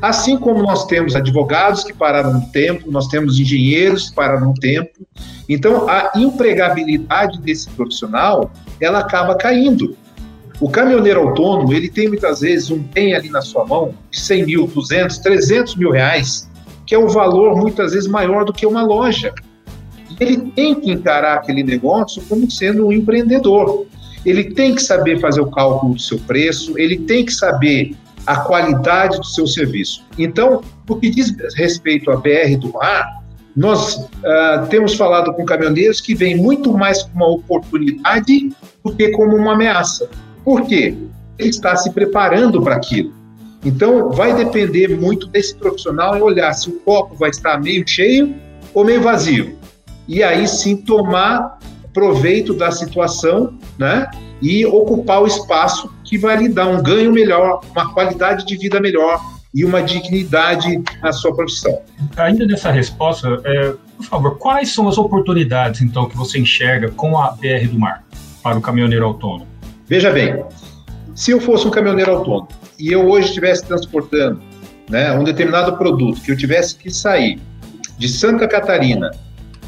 [0.00, 4.54] Assim como nós temos advogados que pararam no tempo, nós temos engenheiros que pararam no
[4.54, 5.06] tempo.
[5.50, 9.94] Então, a empregabilidade desse profissional, ela acaba caindo.
[10.60, 14.46] O caminhoneiro autônomo, ele tem muitas vezes um bem ali na sua mão de 100
[14.46, 16.50] mil, 200, 300 mil reais,
[16.84, 19.32] que é um valor muitas vezes maior do que uma loja.
[20.18, 23.86] Ele tem que encarar aquele negócio como sendo um empreendedor.
[24.26, 27.94] Ele tem que saber fazer o cálculo do seu preço, ele tem que saber
[28.26, 30.04] a qualidade do seu serviço.
[30.18, 33.22] Então, o que diz respeito à BR do Mar,
[33.54, 38.50] nós uh, temos falado com caminhoneiros que vêm muito mais como uma oportunidade
[38.84, 40.08] do que como uma ameaça.
[40.44, 40.96] Por quê?
[41.38, 43.12] Ele está se preparando para aquilo.
[43.64, 48.34] Então, vai depender muito desse profissional e olhar se o copo vai estar meio cheio
[48.72, 49.58] ou meio vazio.
[50.06, 51.58] E aí sim tomar
[51.92, 54.08] proveito da situação, né?
[54.40, 58.80] E ocupar o espaço que vai lhe dar um ganho melhor, uma qualidade de vida
[58.80, 59.20] melhor
[59.52, 61.80] e uma dignidade na sua profissão.
[62.16, 67.18] Ainda nessa resposta, é, por favor, quais são as oportunidades então que você enxerga com
[67.18, 68.04] a BR do Mar
[68.42, 69.57] para o caminhoneiro autônomo?
[69.88, 70.44] Veja bem,
[71.14, 74.40] se eu fosse um caminhoneiro autônomo e eu hoje estivesse transportando
[74.88, 77.40] né, um determinado produto, que eu tivesse que sair
[77.98, 79.10] de Santa Catarina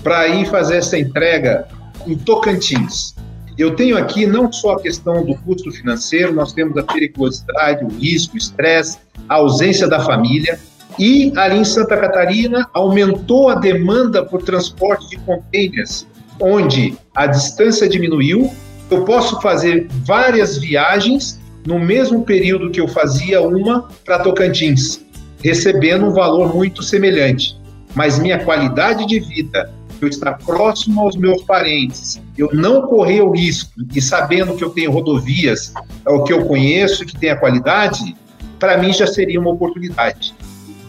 [0.03, 1.67] para ir fazer essa entrega
[2.07, 3.15] em Tocantins,
[3.61, 7.89] eu tenho aqui não só a questão do custo financeiro, nós temos a periculosidade, o
[7.89, 8.97] risco, o estresse,
[9.29, 10.59] a ausência da família.
[10.99, 16.07] E ali em Santa Catarina aumentou a demanda por transporte de contêineres,
[16.41, 18.51] onde a distância diminuiu.
[18.91, 25.01] Eu posso fazer várias viagens no mesmo período que eu fazia uma para Tocantins,
[25.43, 27.57] recebendo um valor muito semelhante.
[27.95, 29.71] Mas minha qualidade de vida
[30.01, 34.71] eu estar próximo aos meus parentes, eu não correr o risco e sabendo que eu
[34.71, 35.75] tenho rodovias,
[36.07, 38.17] é o que eu conheço, que tem a qualidade,
[38.59, 40.35] para mim já seria uma oportunidade.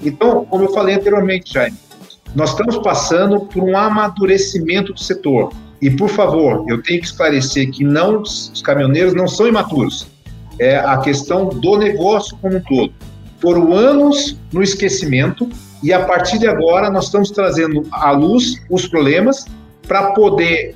[0.02, 1.78] Então, como eu falei anteriormente, Jaime,
[2.34, 5.52] nós estamos passando por um amadurecimento do setor.
[5.82, 10.08] E, por favor, eu tenho que esclarecer que não, os caminhoneiros não são imaturos.
[10.60, 12.94] É a questão do negócio como um todo.
[13.40, 15.50] Foram anos no esquecimento,
[15.82, 19.46] e a partir de agora nós estamos trazendo à luz os problemas
[19.88, 20.76] para poder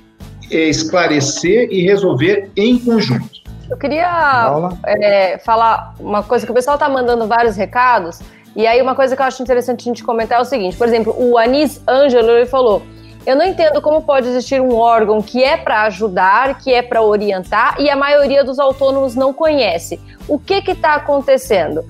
[0.49, 3.29] é, esclarecer e resolver em conjunto.
[3.69, 8.19] Eu queria é, falar uma coisa que o pessoal está mandando vários recados,
[8.55, 10.87] e aí uma coisa que eu acho interessante a gente comentar é o seguinte, por
[10.87, 12.81] exemplo, o Anis Ângelo ele falou,
[13.25, 17.01] eu não entendo como pode existir um órgão que é para ajudar, que é para
[17.01, 19.99] orientar, e a maioria dos autônomos não conhece.
[20.27, 21.83] O que está acontecendo?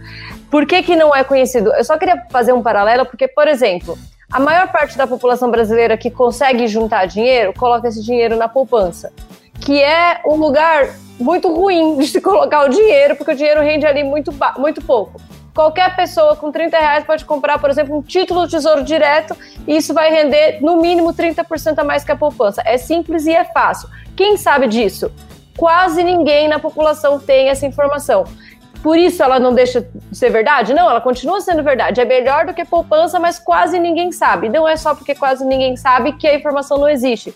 [0.49, 1.73] Por que, que não é conhecido?
[1.73, 3.97] Eu só queria fazer um paralelo, porque, por exemplo,
[4.31, 9.11] a maior parte da população brasileira que consegue juntar dinheiro coloca esse dinheiro na poupança,
[9.59, 13.86] que é um lugar muito ruim de se colocar o dinheiro, porque o dinheiro rende
[13.86, 15.19] ali muito, muito pouco.
[15.56, 19.36] Qualquer pessoa com 30 reais pode comprar, por exemplo, um título de tesouro direto
[19.66, 22.62] e isso vai render no mínimo 30% a mais que a poupança.
[22.66, 23.89] É simples e é fácil.
[24.18, 25.10] Quem sabe disso?
[25.58, 28.26] Quase ninguém na população tem essa informação
[28.86, 30.72] por isso ela não deixa de ser verdade?
[30.72, 31.99] Não, ela continua sendo verdade.
[31.99, 34.47] É melhor do que poupança, mas quase ninguém sabe.
[34.47, 37.34] Não é só porque quase ninguém sabe que a informação não existe.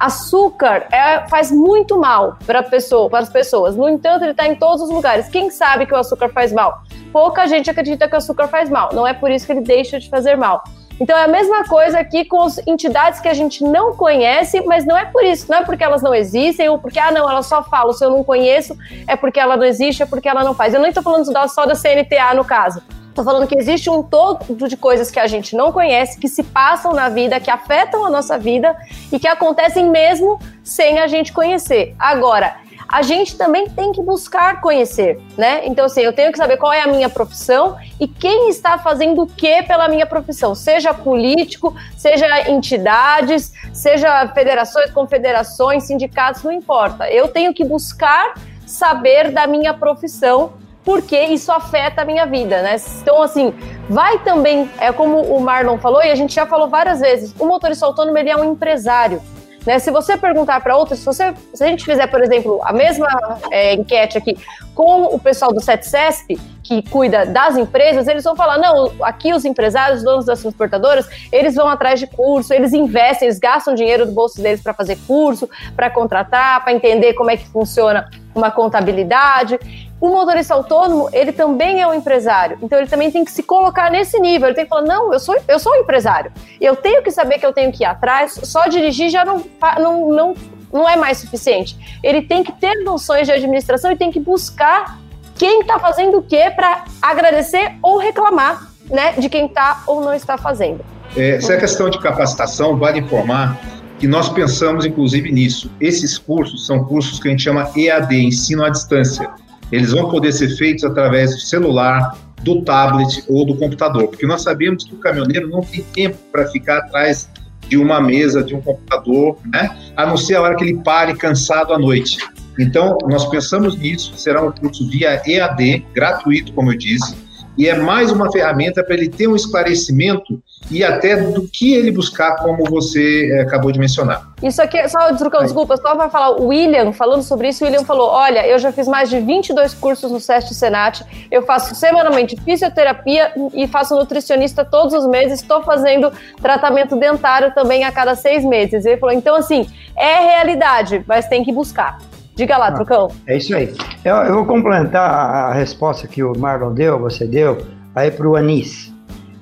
[0.00, 3.76] Açúcar é, faz muito mal para pessoa, as pessoas.
[3.76, 5.28] No entanto, ele está em todos os lugares.
[5.28, 6.82] Quem sabe que o açúcar faz mal?
[7.12, 8.90] Pouca gente acredita que o açúcar faz mal.
[8.94, 10.64] Não é por isso que ele deixa de fazer mal.
[10.98, 14.86] Então é a mesma coisa aqui com as entidades que a gente não conhece, mas
[14.86, 17.42] não é por isso, não é porque elas não existem, ou porque, ah, não, ela
[17.42, 18.76] só fala, se eu não conheço,
[19.08, 20.74] é porque ela não existe, é porque ela não faz.
[20.74, 22.82] Eu nem estou falando só da CNTA no caso.
[23.20, 26.42] Estou falando que existe um todo de coisas que a gente não conhece, que se
[26.42, 28.74] passam na vida, que afetam a nossa vida
[29.12, 31.94] e que acontecem mesmo sem a gente conhecer.
[31.98, 32.56] Agora,
[32.88, 35.66] a gente também tem que buscar conhecer, né?
[35.66, 39.24] Então, assim, eu tenho que saber qual é a minha profissão e quem está fazendo
[39.24, 47.06] o que pela minha profissão, seja político, seja entidades, seja federações, confederações, sindicatos, não importa.
[47.10, 48.32] Eu tenho que buscar
[48.64, 50.54] saber da minha profissão
[50.84, 52.76] porque isso afeta a minha vida, né?
[53.02, 53.54] Então, assim,
[53.88, 57.46] vai também, é como o Marlon falou e a gente já falou várias vezes, o
[57.46, 59.20] motorista autônomo ele é um empresário.
[59.66, 59.78] Né?
[59.78, 63.08] Se você perguntar para outras, se, você, se a gente fizer, por exemplo, a mesma
[63.50, 64.38] é, enquete aqui
[64.74, 69.44] com o pessoal do SETCESP, que cuida das empresas, eles vão falar: não, aqui os
[69.44, 74.06] empresários, os donos das transportadoras, eles vão atrás de curso, eles investem, eles gastam dinheiro
[74.06, 78.50] do bolso deles para fazer curso, para contratar, para entender como é que funciona uma
[78.50, 79.58] contabilidade.
[80.00, 83.90] O motorista autônomo, ele também é um empresário, então ele também tem que se colocar
[83.90, 84.48] nesse nível.
[84.48, 86.32] Ele tem que falar: não, eu sou, eu sou um empresário.
[86.58, 89.44] Eu tenho que saber que eu tenho que ir atrás, só dirigir já não,
[89.78, 90.34] não, não,
[90.72, 91.76] não é mais suficiente.
[92.02, 94.98] Ele tem que ter noções de administração e tem que buscar
[95.36, 100.14] quem está fazendo o quê para agradecer ou reclamar né, de quem está ou não
[100.14, 100.80] está fazendo.
[101.16, 103.58] É, essa questão de capacitação, vale informar
[103.98, 105.70] que nós pensamos inclusive nisso.
[105.80, 109.30] Esses cursos são cursos que a gente chama EAD, ensino à distância.
[109.70, 114.42] Eles vão poder ser feitos através do celular, do tablet ou do computador, porque nós
[114.42, 117.28] sabemos que o caminhoneiro não tem tempo para ficar atrás
[117.68, 119.76] de uma mesa, de um computador, né?
[119.96, 122.18] A não ser a hora que ele pare cansado à noite.
[122.58, 127.16] Então, nós pensamos nisso, será um curso via EAD, gratuito, como eu disse,
[127.56, 130.40] e é mais uma ferramenta para ele ter um esclarecimento
[130.70, 134.30] e até do que ele buscar, como você é, acabou de mencionar.
[134.42, 137.84] Isso aqui, só Trucão, desculpa, só para falar, o William, falando sobre isso, o William
[137.84, 142.36] falou: olha, eu já fiz mais de 22 cursos no SEST Senat, eu faço semanalmente
[142.36, 148.44] fisioterapia e faço nutricionista todos os meses, estou fazendo tratamento dentário também a cada seis
[148.44, 148.84] meses.
[148.84, 151.98] Ele falou: então, assim, é realidade, mas tem que buscar.
[152.40, 153.08] Diga lá, ah, Trucão.
[153.26, 153.70] É isso aí.
[154.02, 157.58] Eu, eu, vou complementar a resposta que o Marlon deu, você deu,
[157.94, 158.90] aí para o Anis.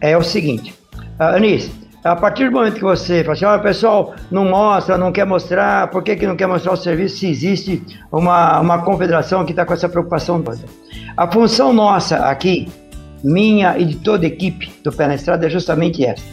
[0.01, 0.75] É o seguinte,
[1.21, 1.71] uh, Anis,
[2.03, 5.87] a partir do momento que você fala assim, olha, pessoal, não mostra, não quer mostrar,
[5.91, 7.81] por que, que não quer mostrar o serviço se existe
[8.11, 10.59] uma, uma confederação que está com essa preocupação toda?
[11.17, 12.69] A função nossa aqui,
[13.23, 16.25] minha e de toda a equipe do Pé na Estrada é justamente essa.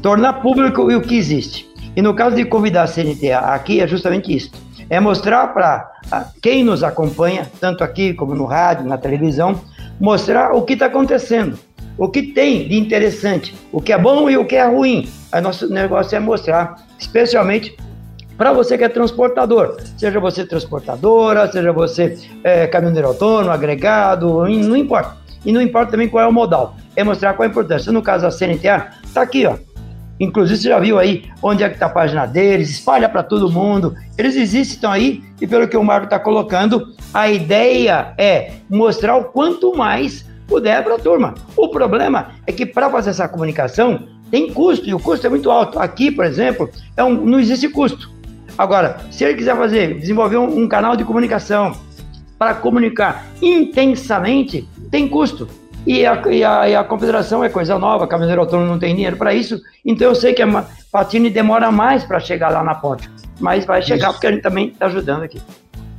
[0.00, 1.68] Tornar público o que existe.
[1.94, 5.90] E no caso de convidar a CNTA aqui é justamente isso é mostrar para
[6.42, 9.60] quem nos acompanha, tanto aqui como no rádio, na televisão,
[10.00, 11.58] mostrar o que está acontecendo,
[11.96, 15.08] o que tem de interessante, o que é bom e o que é ruim.
[15.32, 17.76] O nosso negócio é mostrar, especialmente
[18.36, 24.76] para você que é transportador, seja você transportadora, seja você é, caminhoneiro autônomo, agregado, não
[24.76, 25.16] importa.
[25.44, 27.92] E não importa também qual é o modal, é mostrar qual é a importância.
[27.92, 29.56] No caso da CNTA, está aqui, ó,
[30.18, 33.50] Inclusive, você já viu aí onde é que está a página deles, espalha para todo
[33.50, 33.94] mundo.
[34.16, 39.16] Eles existem, estão aí, e pelo que o Marco está colocando, a ideia é mostrar
[39.16, 41.34] o quanto mais puder para a turma.
[41.56, 45.50] O problema é que para fazer essa comunicação tem custo, e o custo é muito
[45.50, 45.78] alto.
[45.78, 48.10] Aqui, por exemplo, é um, não existe custo.
[48.56, 51.76] Agora, se ele quiser fazer, desenvolver um, um canal de comunicação
[52.38, 55.48] para comunicar intensamente, tem custo.
[55.86, 59.16] E a, e a, e a confederação é coisa nova, caminhoneiro autônomo não tem dinheiro
[59.16, 63.10] para isso, então eu sei que a Patine demora mais para chegar lá na ponte,
[63.38, 64.12] mas vai chegar isso.
[64.14, 65.40] porque a gente também está ajudando aqui.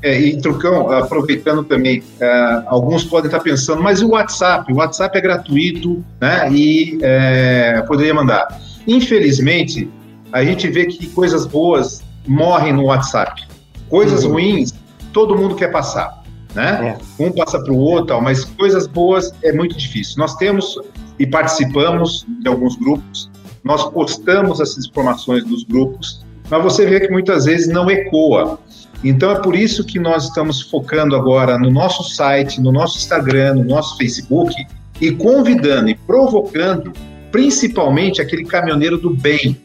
[0.02, 4.72] É, e Trucão, aproveitando também, é, alguns podem estar pensando, mas o WhatsApp?
[4.74, 8.48] O WhatsApp é gratuito né, e é, poderia mandar.
[8.88, 9.90] Infelizmente,
[10.32, 13.44] a gente vê que coisas boas morrem no WhatsApp.
[13.90, 14.34] Coisas uhum.
[14.34, 14.74] ruins,
[15.14, 16.25] todo mundo quer passar
[16.56, 16.98] né?
[17.20, 17.24] É.
[17.24, 20.16] Um passa para o outro, mas coisas boas é muito difícil.
[20.18, 20.80] Nós temos
[21.20, 23.30] e participamos de alguns grupos,
[23.64, 28.60] nós postamos essas informações dos grupos, mas você vê que muitas vezes não ecoa.
[29.04, 33.56] Então é por isso que nós estamos focando agora no nosso site, no nosso Instagram,
[33.56, 34.54] no nosso Facebook
[35.02, 36.94] e convidando e provocando
[37.32, 39.58] principalmente aquele caminhoneiro do bem.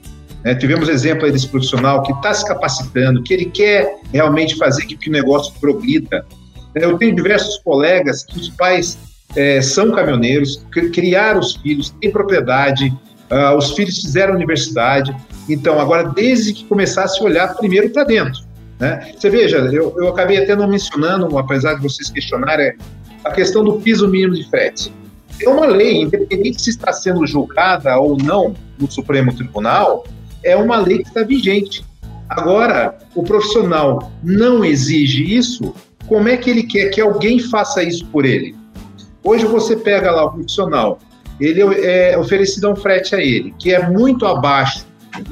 [0.44, 0.54] Né?
[0.54, 5.08] Tivemos exemplo aí desse profissional que está se capacitando, que ele quer realmente fazer que
[5.08, 6.26] o negócio progrida,
[6.74, 8.98] eu tenho diversos colegas que os pais
[9.36, 12.92] é, são caminhoneiros, criaram os filhos, têm propriedade,
[13.30, 15.14] uh, os filhos fizeram universidade.
[15.48, 18.42] Então, agora, desde que começasse a olhar primeiro para dentro.
[18.78, 19.12] Né?
[19.16, 22.74] Você veja, eu, eu acabei até não mencionando, apesar de vocês questionarem,
[23.24, 24.92] a questão do piso mínimo de frete.
[25.42, 30.04] É uma lei, independente se está sendo julgada ou não no Supremo Tribunal,
[30.42, 31.84] é uma lei que está vigente.
[32.28, 35.74] Agora, o profissional não exige isso,
[36.10, 38.56] como é que ele quer que alguém faça isso por ele?
[39.22, 40.98] Hoje você pega lá o profissional,
[41.40, 44.84] ele é oferecido um frete a ele, que é muito abaixo,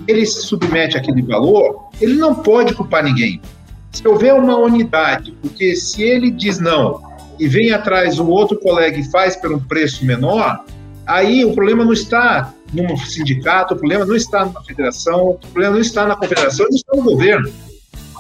[0.07, 3.43] ele se submete àquele valor, ele não pode culpar ninguém.
[3.91, 7.03] Se houver uma unidade, porque se ele diz não
[7.41, 10.65] e vem atrás o outro colega e faz por um preço menor,
[11.05, 15.75] aí o problema não está num sindicato, o problema não está na federação, o problema
[15.75, 17.51] não está na confederação, não está no governo.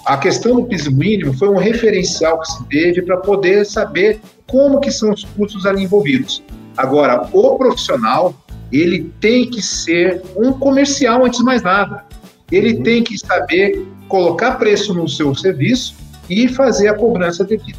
[0.08, 4.80] A questão do piso mínimo foi um referencial que se teve para poder saber como
[4.80, 6.42] que são os custos ali envolvidos.
[6.74, 8.34] Agora, o profissional,
[8.72, 12.06] ele tem que ser um comercial antes de mais nada.
[12.50, 12.82] ele uhum.
[12.82, 15.94] tem que saber colocar preço no seu serviço
[16.30, 17.78] e fazer a cobrança devida.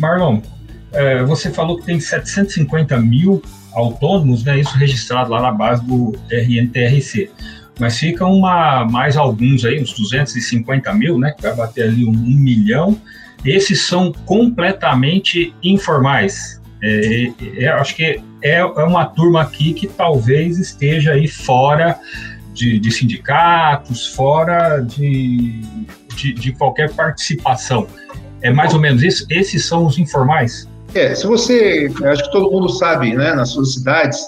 [0.00, 0.40] Marlon,
[0.90, 3.40] é, você falou que tem 750 mil
[3.72, 7.30] autônomos, né, isso registrado lá na base do RNTRC.
[7.78, 12.10] Mas fica uma, mais alguns aí, uns 250 mil, né, que vai bater ali um,
[12.10, 13.00] um milhão.
[13.44, 16.60] Esses são completamente informais.
[16.82, 21.98] É, é, é acho que é, é uma turma aqui que talvez esteja aí fora
[22.52, 25.60] de, de sindicatos, fora de,
[26.16, 27.86] de, de, qualquer participação.
[28.42, 29.26] É mais ou menos isso?
[29.30, 30.68] Esses são os informais?
[30.94, 34.18] É, se você, acho que todo mundo sabe, né, nas suas cidades,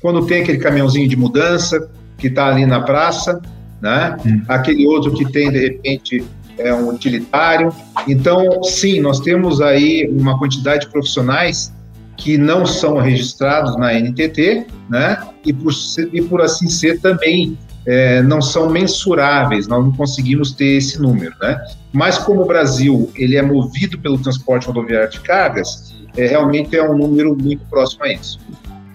[0.00, 1.88] quando tem aquele caminhãozinho de mudança
[2.18, 3.40] que está ali na praça,
[3.80, 4.42] né, hum.
[4.48, 6.24] aquele outro que tem, de repente,
[6.58, 7.72] é um utilitário.
[8.06, 11.72] Então, sim, nós temos aí uma quantidade de profissionais
[12.16, 15.72] que não são registrados na NTT, né, e por,
[16.12, 17.56] e por assim ser também
[17.86, 21.58] é, não são mensuráveis, nós não conseguimos ter esse número, né?
[21.90, 26.82] Mas como o Brasil ele é movido pelo transporte rodoviário de cargas, é, realmente é
[26.82, 28.38] um número muito próximo a isso.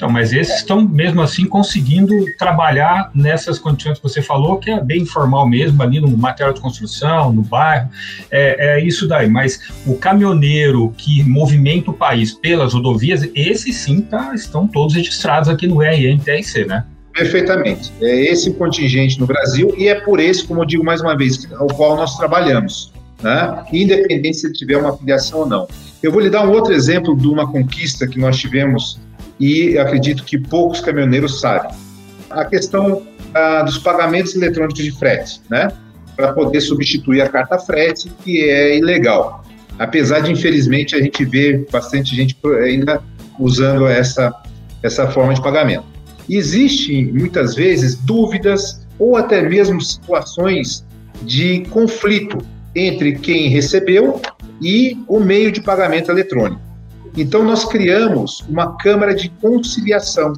[0.04, 4.78] Então, mas esses estão mesmo assim conseguindo trabalhar nessas condições que você falou, que é
[4.82, 7.88] bem informal mesmo, ali no material de construção, no bairro,
[8.30, 9.30] é, é isso daí.
[9.30, 15.48] Mas o caminhoneiro que movimenta o país pelas rodovias, esses sim tá, estão todos registrados
[15.48, 16.84] aqui no RNTRC, né?
[17.14, 17.94] Perfeitamente.
[18.02, 21.16] É esse o contingente no Brasil e é por esse, como eu digo mais uma
[21.16, 22.92] vez, ao qual nós trabalhamos,
[23.22, 23.64] né?
[23.72, 25.66] independente se tiver uma filiação ou não.
[26.02, 29.00] Eu vou lhe dar um outro exemplo de uma conquista que nós tivemos
[29.40, 31.72] e acredito que poucos caminhoneiros sabem.
[32.30, 33.04] A questão
[33.34, 35.70] ah, dos pagamentos eletrônicos de frete, né?
[36.16, 39.44] para poder substituir a carta frete, que é ilegal.
[39.80, 43.02] Apesar de, infelizmente, a gente ver bastante gente ainda
[43.40, 44.32] usando essa,
[44.84, 45.86] essa forma de pagamento.
[46.30, 50.86] Existem, muitas vezes, dúvidas ou até mesmo situações
[51.24, 52.38] de conflito
[52.76, 54.22] entre quem recebeu
[54.62, 56.62] e o meio de pagamento eletrônico.
[57.16, 60.34] Então, nós criamos uma câmara de conciliação.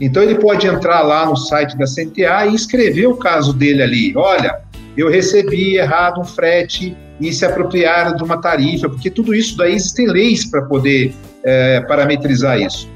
[0.00, 4.16] Então, ele pode entrar lá no site da CNTA e escrever o caso dele ali.
[4.16, 4.60] Olha,
[4.96, 9.74] eu recebi errado um frete e se apropriaram de uma tarifa, porque tudo isso daí
[9.74, 11.14] existem leis para poder
[11.44, 12.88] é, parametrizar isso.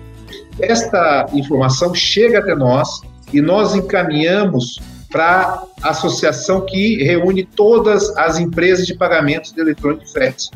[0.58, 3.00] Esta informação chega até nós
[3.32, 10.04] e nós encaminhamos para a associação que reúne todas as empresas de pagamentos de eletrônico
[10.04, 10.50] de frete.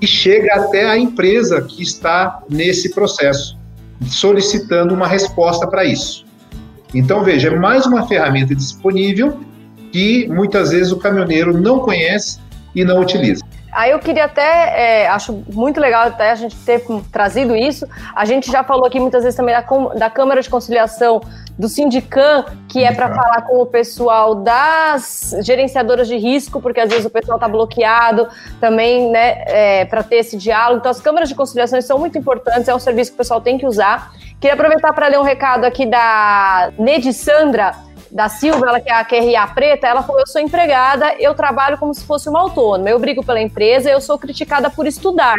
[0.00, 3.58] E chega até a empresa que está nesse processo,
[4.06, 6.24] solicitando uma resposta para isso.
[6.94, 9.38] Então, veja, é mais uma ferramenta disponível
[9.92, 12.38] que muitas vezes o caminhoneiro não conhece
[12.74, 13.44] e não utiliza.
[13.72, 17.86] Aí eu queria até, é, acho muito legal até a gente ter trazido isso.
[18.14, 19.64] A gente já falou aqui muitas vezes também da,
[19.96, 21.20] da Câmara de Conciliação
[21.56, 26.88] do Sindicam, que é para falar com o pessoal das gerenciadoras de risco, porque às
[26.88, 28.26] vezes o pessoal está bloqueado
[28.58, 30.80] também, né, é, para ter esse diálogo.
[30.80, 33.56] Então as câmaras de conciliação são muito importantes, é um serviço que o pessoal tem
[33.56, 34.12] que usar.
[34.40, 37.74] Queria aproveitar para ler um recado aqui da Nedi Sandra
[38.10, 41.78] da Silva, ela que é a QRA preta, ela falou: Eu sou empregada, eu trabalho
[41.78, 45.36] como se fosse uma autônoma, eu brigo pela empresa, eu sou criticada por estudar.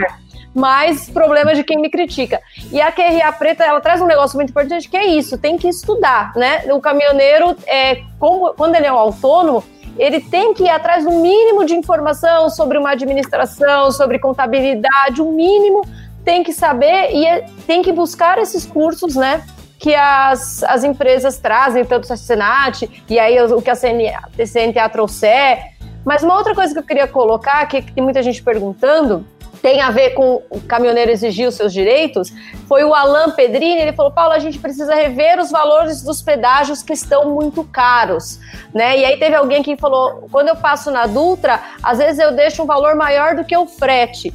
[0.53, 2.41] Mas problema de quem me critica.
[2.73, 5.67] E a QRA preta, ela traz um negócio muito importante que é isso: tem que
[5.67, 6.63] estudar, né?
[6.73, 9.63] O caminhoneiro, é, como, quando ele é um autônomo,
[9.97, 15.31] ele tem que ir atrás do mínimo de informação sobre uma administração, sobre contabilidade, o
[15.31, 15.81] mínimo
[16.23, 19.43] tem que saber e é, tem que buscar esses cursos, né?
[19.81, 25.71] Que as, as empresas trazem, tanto a Senat, e aí o que a CNA trouxer.
[26.05, 29.25] Mas uma outra coisa que eu queria colocar, que tem muita gente perguntando,
[29.59, 32.31] tem a ver com o caminhoneiro exigir os seus direitos,
[32.67, 36.83] foi o Alan Pedrini, ele falou, Paulo, a gente precisa rever os valores dos pedágios
[36.83, 38.39] que estão muito caros,
[38.71, 38.99] né?
[38.99, 42.61] E aí teve alguém que falou, quando eu passo na Dutra, às vezes eu deixo
[42.61, 44.31] um valor maior do que o frete.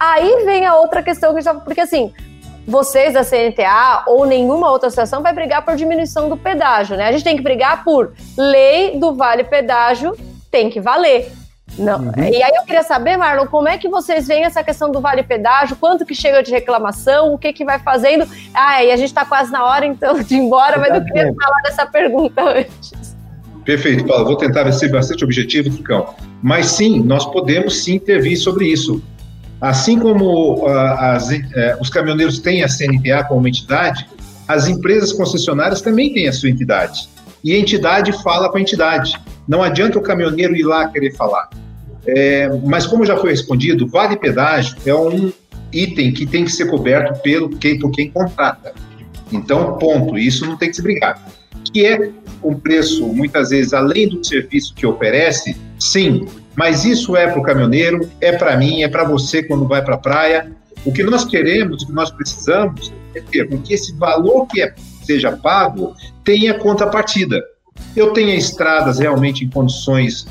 [0.00, 2.12] Aí vem a outra questão que já, porque assim,
[2.66, 7.08] vocês da CNTA ou nenhuma outra associação vai brigar por diminuição do pedágio, né?
[7.08, 10.16] A gente tem que brigar por lei do vale pedágio
[10.50, 11.30] tem que valer.
[11.78, 11.98] Não.
[11.98, 12.12] Uhum.
[12.16, 15.22] E aí eu queria saber, Marlon, como é que vocês veem essa questão do vale
[15.22, 15.76] pedágio?
[15.76, 17.34] Quanto que chega de reclamação?
[17.34, 18.26] O que que vai fazendo?
[18.54, 21.34] Ah, e a gente está quase na hora então de ir embora, mas eu queria
[21.34, 22.92] falar dessa pergunta antes.
[23.64, 24.24] Perfeito, Paulo.
[24.24, 26.14] Vou tentar ser bastante objetivo, Ficão.
[26.42, 29.02] Mas sim, nós podemos sim intervir sobre isso.
[29.60, 31.40] Assim como uh, as, uh,
[31.80, 34.06] os caminhoneiros têm a CNTA como entidade,
[34.46, 37.08] as empresas concessionárias também têm a sua entidade.
[37.42, 39.18] E a entidade fala com a entidade.
[39.48, 41.48] Não adianta o caminhoneiro ir lá querer falar.
[42.06, 45.32] É, mas como já foi respondido, vale pedágio é um
[45.72, 48.74] item que tem que ser coberto pelo quem, por quem contrata.
[49.32, 50.16] Então, ponto.
[50.16, 51.20] Isso não tem que se brigar.
[51.72, 52.10] que é
[52.42, 56.26] um preço, muitas vezes, além do serviço que oferece, sim,
[56.56, 59.94] mas isso é para o caminhoneiro, é para mim, é para você quando vai para
[59.94, 60.50] a praia.
[60.84, 64.74] O que nós queremos, o que nós precisamos é ter que esse valor que é,
[65.04, 65.94] seja pago
[66.24, 67.42] tenha contrapartida.
[67.94, 70.26] Eu tenha estradas realmente em condições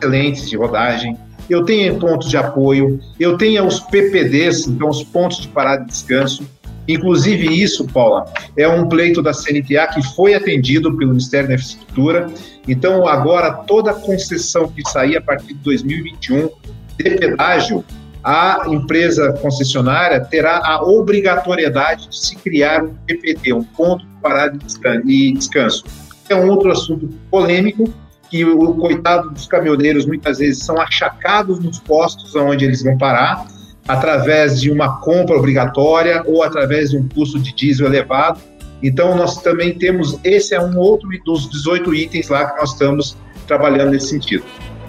[0.00, 1.18] excelentes de rodagem,
[1.50, 5.86] eu tenha pontos de apoio, eu tenha os PPDs, então os pontos de parada e
[5.86, 6.48] descanso.
[6.88, 8.24] Inclusive isso, Paula,
[8.56, 12.30] é um pleito da CNTA que foi atendido pelo Ministério da Infraestrutura.
[12.66, 16.48] Então agora toda concessão que sair a partir de 2021
[16.96, 17.84] de pedágio,
[18.24, 24.58] a empresa concessionária terá a obrigatoriedade de se criar um PPD, um ponto de parada
[25.06, 25.84] e descanso.
[26.28, 27.92] É um outro assunto polêmico,
[28.28, 33.46] que o coitado dos caminhoneiros muitas vezes são achacados nos postos onde eles vão parar,
[33.88, 38.40] através de uma compra obrigatória ou através de um custo de diesel elevado.
[38.82, 43.16] Então, nós também temos, esse é um outro dos 18 itens lá que nós estamos
[43.46, 44.44] trabalhando nesse sentido.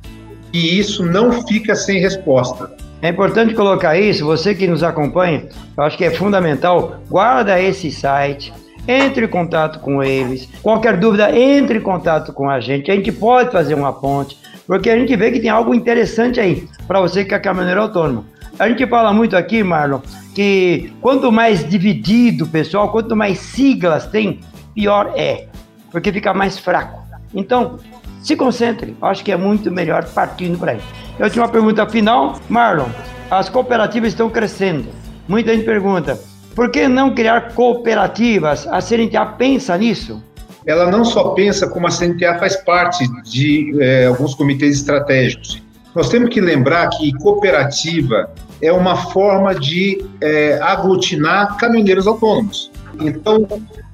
[0.54, 2.72] E isso não fica sem resposta.
[3.02, 7.92] É importante colocar isso, você que nos acompanha, eu acho que é fundamental, guarda esse
[7.92, 8.54] site,
[8.88, 10.48] entre em contato com eles.
[10.62, 12.92] Qualquer dúvida, entre em contato com a gente.
[12.92, 14.38] A gente pode fazer uma ponte,
[14.68, 18.26] porque a gente vê que tem algo interessante aí para você que é caminhoneiro autônomo.
[18.60, 20.02] A gente fala muito aqui, Marlon,
[20.36, 24.42] que quanto mais dividido, pessoal, quanto mais siglas tem,
[24.76, 25.48] pior é,
[25.92, 27.02] porque fica mais fraco.
[27.34, 27.80] Então,
[28.22, 30.82] se concentre, acho que é muito melhor partindo para aí.
[31.18, 32.90] Eu tinha uma pergunta final, Marlon.
[33.30, 34.90] As cooperativas estão crescendo.
[35.28, 36.20] Muita gente pergunta:
[36.56, 38.68] por que não criar cooperativas?
[38.68, 40.22] A CNTA pensa nisso?
[40.66, 45.62] Ela não só pensa, como a CNTA faz parte de é, alguns comitês estratégicos.
[45.96, 48.30] Nós temos que lembrar que cooperativa
[48.62, 52.72] é uma forma de é, aglutinar caminhoneiros autônomos.
[53.00, 53.48] Então,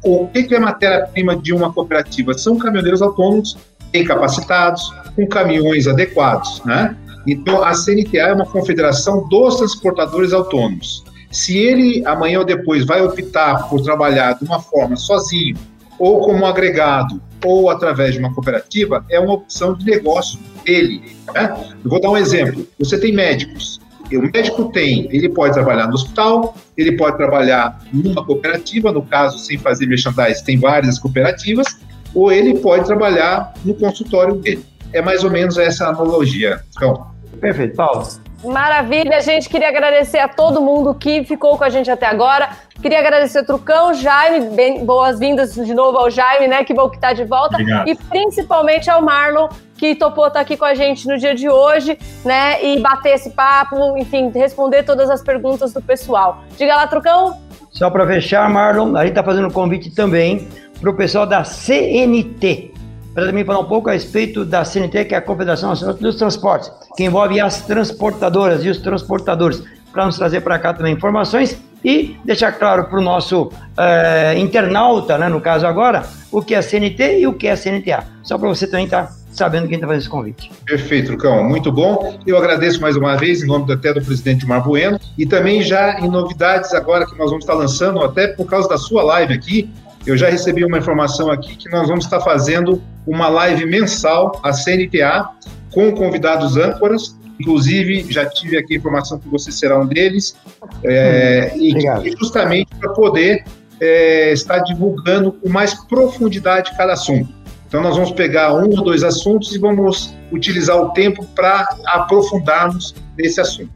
[0.04, 2.34] o que é matéria-prima de uma cooperativa?
[2.34, 3.58] São caminhoneiros autônomos
[3.98, 6.96] bem capacitados, com caminhões adequados, né?
[7.26, 11.04] Então, a CNTA é uma confederação dos transportadores autônomos.
[11.32, 15.58] Se ele, amanhã ou depois, vai optar por trabalhar de uma forma sozinho,
[16.00, 21.02] ou como agregado, ou através de uma cooperativa, é uma opção de negócio dele.
[21.34, 21.54] Né?
[21.84, 22.66] Eu vou dar um exemplo.
[22.80, 23.80] Você tem médicos.
[24.10, 29.38] O médico tem, ele pode trabalhar no hospital, ele pode trabalhar numa cooperativa, no caso,
[29.38, 31.78] sem fazer merchandising, tem várias cooperativas,
[32.14, 34.66] ou ele pode trabalhar no consultório dele.
[34.94, 36.62] É mais ou menos essa analogia.
[36.76, 37.08] Então,
[37.40, 38.08] Perfeito, Paulo.
[38.44, 42.50] Maravilha, a gente queria agradecer a todo mundo que ficou com a gente até agora.
[42.82, 46.64] Queria agradecer o Trucão, Jaime, boas-vindas de novo ao Jaime, né?
[46.64, 47.56] Que bom que tá de volta.
[47.56, 47.88] Obrigado.
[47.88, 51.50] E principalmente ao Marlon, que topou estar tá aqui com a gente no dia de
[51.50, 52.64] hoje, né?
[52.64, 56.44] E bater esse papo, enfim, responder todas as perguntas do pessoal.
[56.56, 57.38] Diga lá, Trucão.
[57.72, 60.48] Só para fechar, Marlon, a gente está fazendo um convite também
[60.80, 62.74] para o pessoal da CNT,
[63.14, 66.16] para também falar um pouco a respeito da CNT, que é a Confederação Nacional dos
[66.16, 71.60] Transportes, que envolve as transportadoras e os transportadores, para nos trazer para cá também informações
[71.84, 76.62] e deixar claro para o nosso é, internauta, né, no caso agora, o que é
[76.62, 78.04] CNT e o que é CNTA.
[78.24, 80.52] Só para você também estar tá sabendo quem está fazendo esse convite.
[80.66, 82.20] Perfeito, Lucão, muito bom.
[82.26, 86.00] Eu agradeço mais uma vez, em nome até do presidente Mar Bueno, e também já
[86.00, 89.70] em novidades agora que nós vamos estar lançando, até por causa da sua live aqui,
[90.08, 94.54] eu já recebi uma informação aqui que nós vamos estar fazendo uma live mensal, a
[94.54, 95.28] CNTA,
[95.74, 97.18] com convidados âncoras.
[97.38, 100.38] Inclusive, já tive aqui a informação que você será um deles.
[100.84, 101.60] É, hum,
[102.06, 103.44] e, justamente para poder
[103.82, 107.28] é, estar divulgando com mais profundidade cada assunto.
[107.68, 112.96] Então, nós vamos pegar um ou dois assuntos e vamos utilizar o tempo para aprofundarmos
[113.18, 113.70] nesse assunto.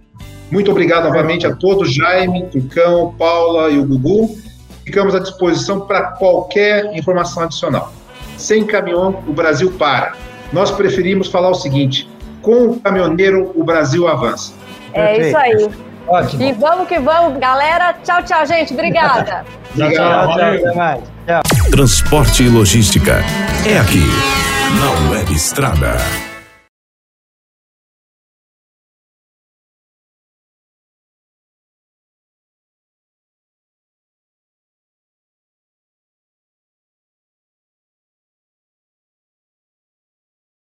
[0.49, 4.33] Muito obrigado novamente a todos, Jaime, Tucão, Paula e o Gugu
[4.85, 7.91] ficamos à disposição para qualquer informação adicional.
[8.37, 10.13] Sem caminhão, o Brasil para.
[10.51, 12.09] Nós preferimos falar o seguinte:
[12.41, 14.53] com o caminhoneiro, o Brasil avança.
[14.93, 15.27] É Perfeito.
[15.27, 15.91] isso aí.
[16.07, 16.43] Ótimo.
[16.43, 17.93] E vamos que vamos, galera.
[18.03, 18.73] Tchau, tchau, gente.
[18.73, 19.45] Obrigada.
[19.77, 21.03] tchau, tchau.
[21.25, 21.41] Tchau.
[21.69, 23.23] transporte e logística.
[23.65, 24.03] É aqui,
[24.79, 26.30] na Web Estrada.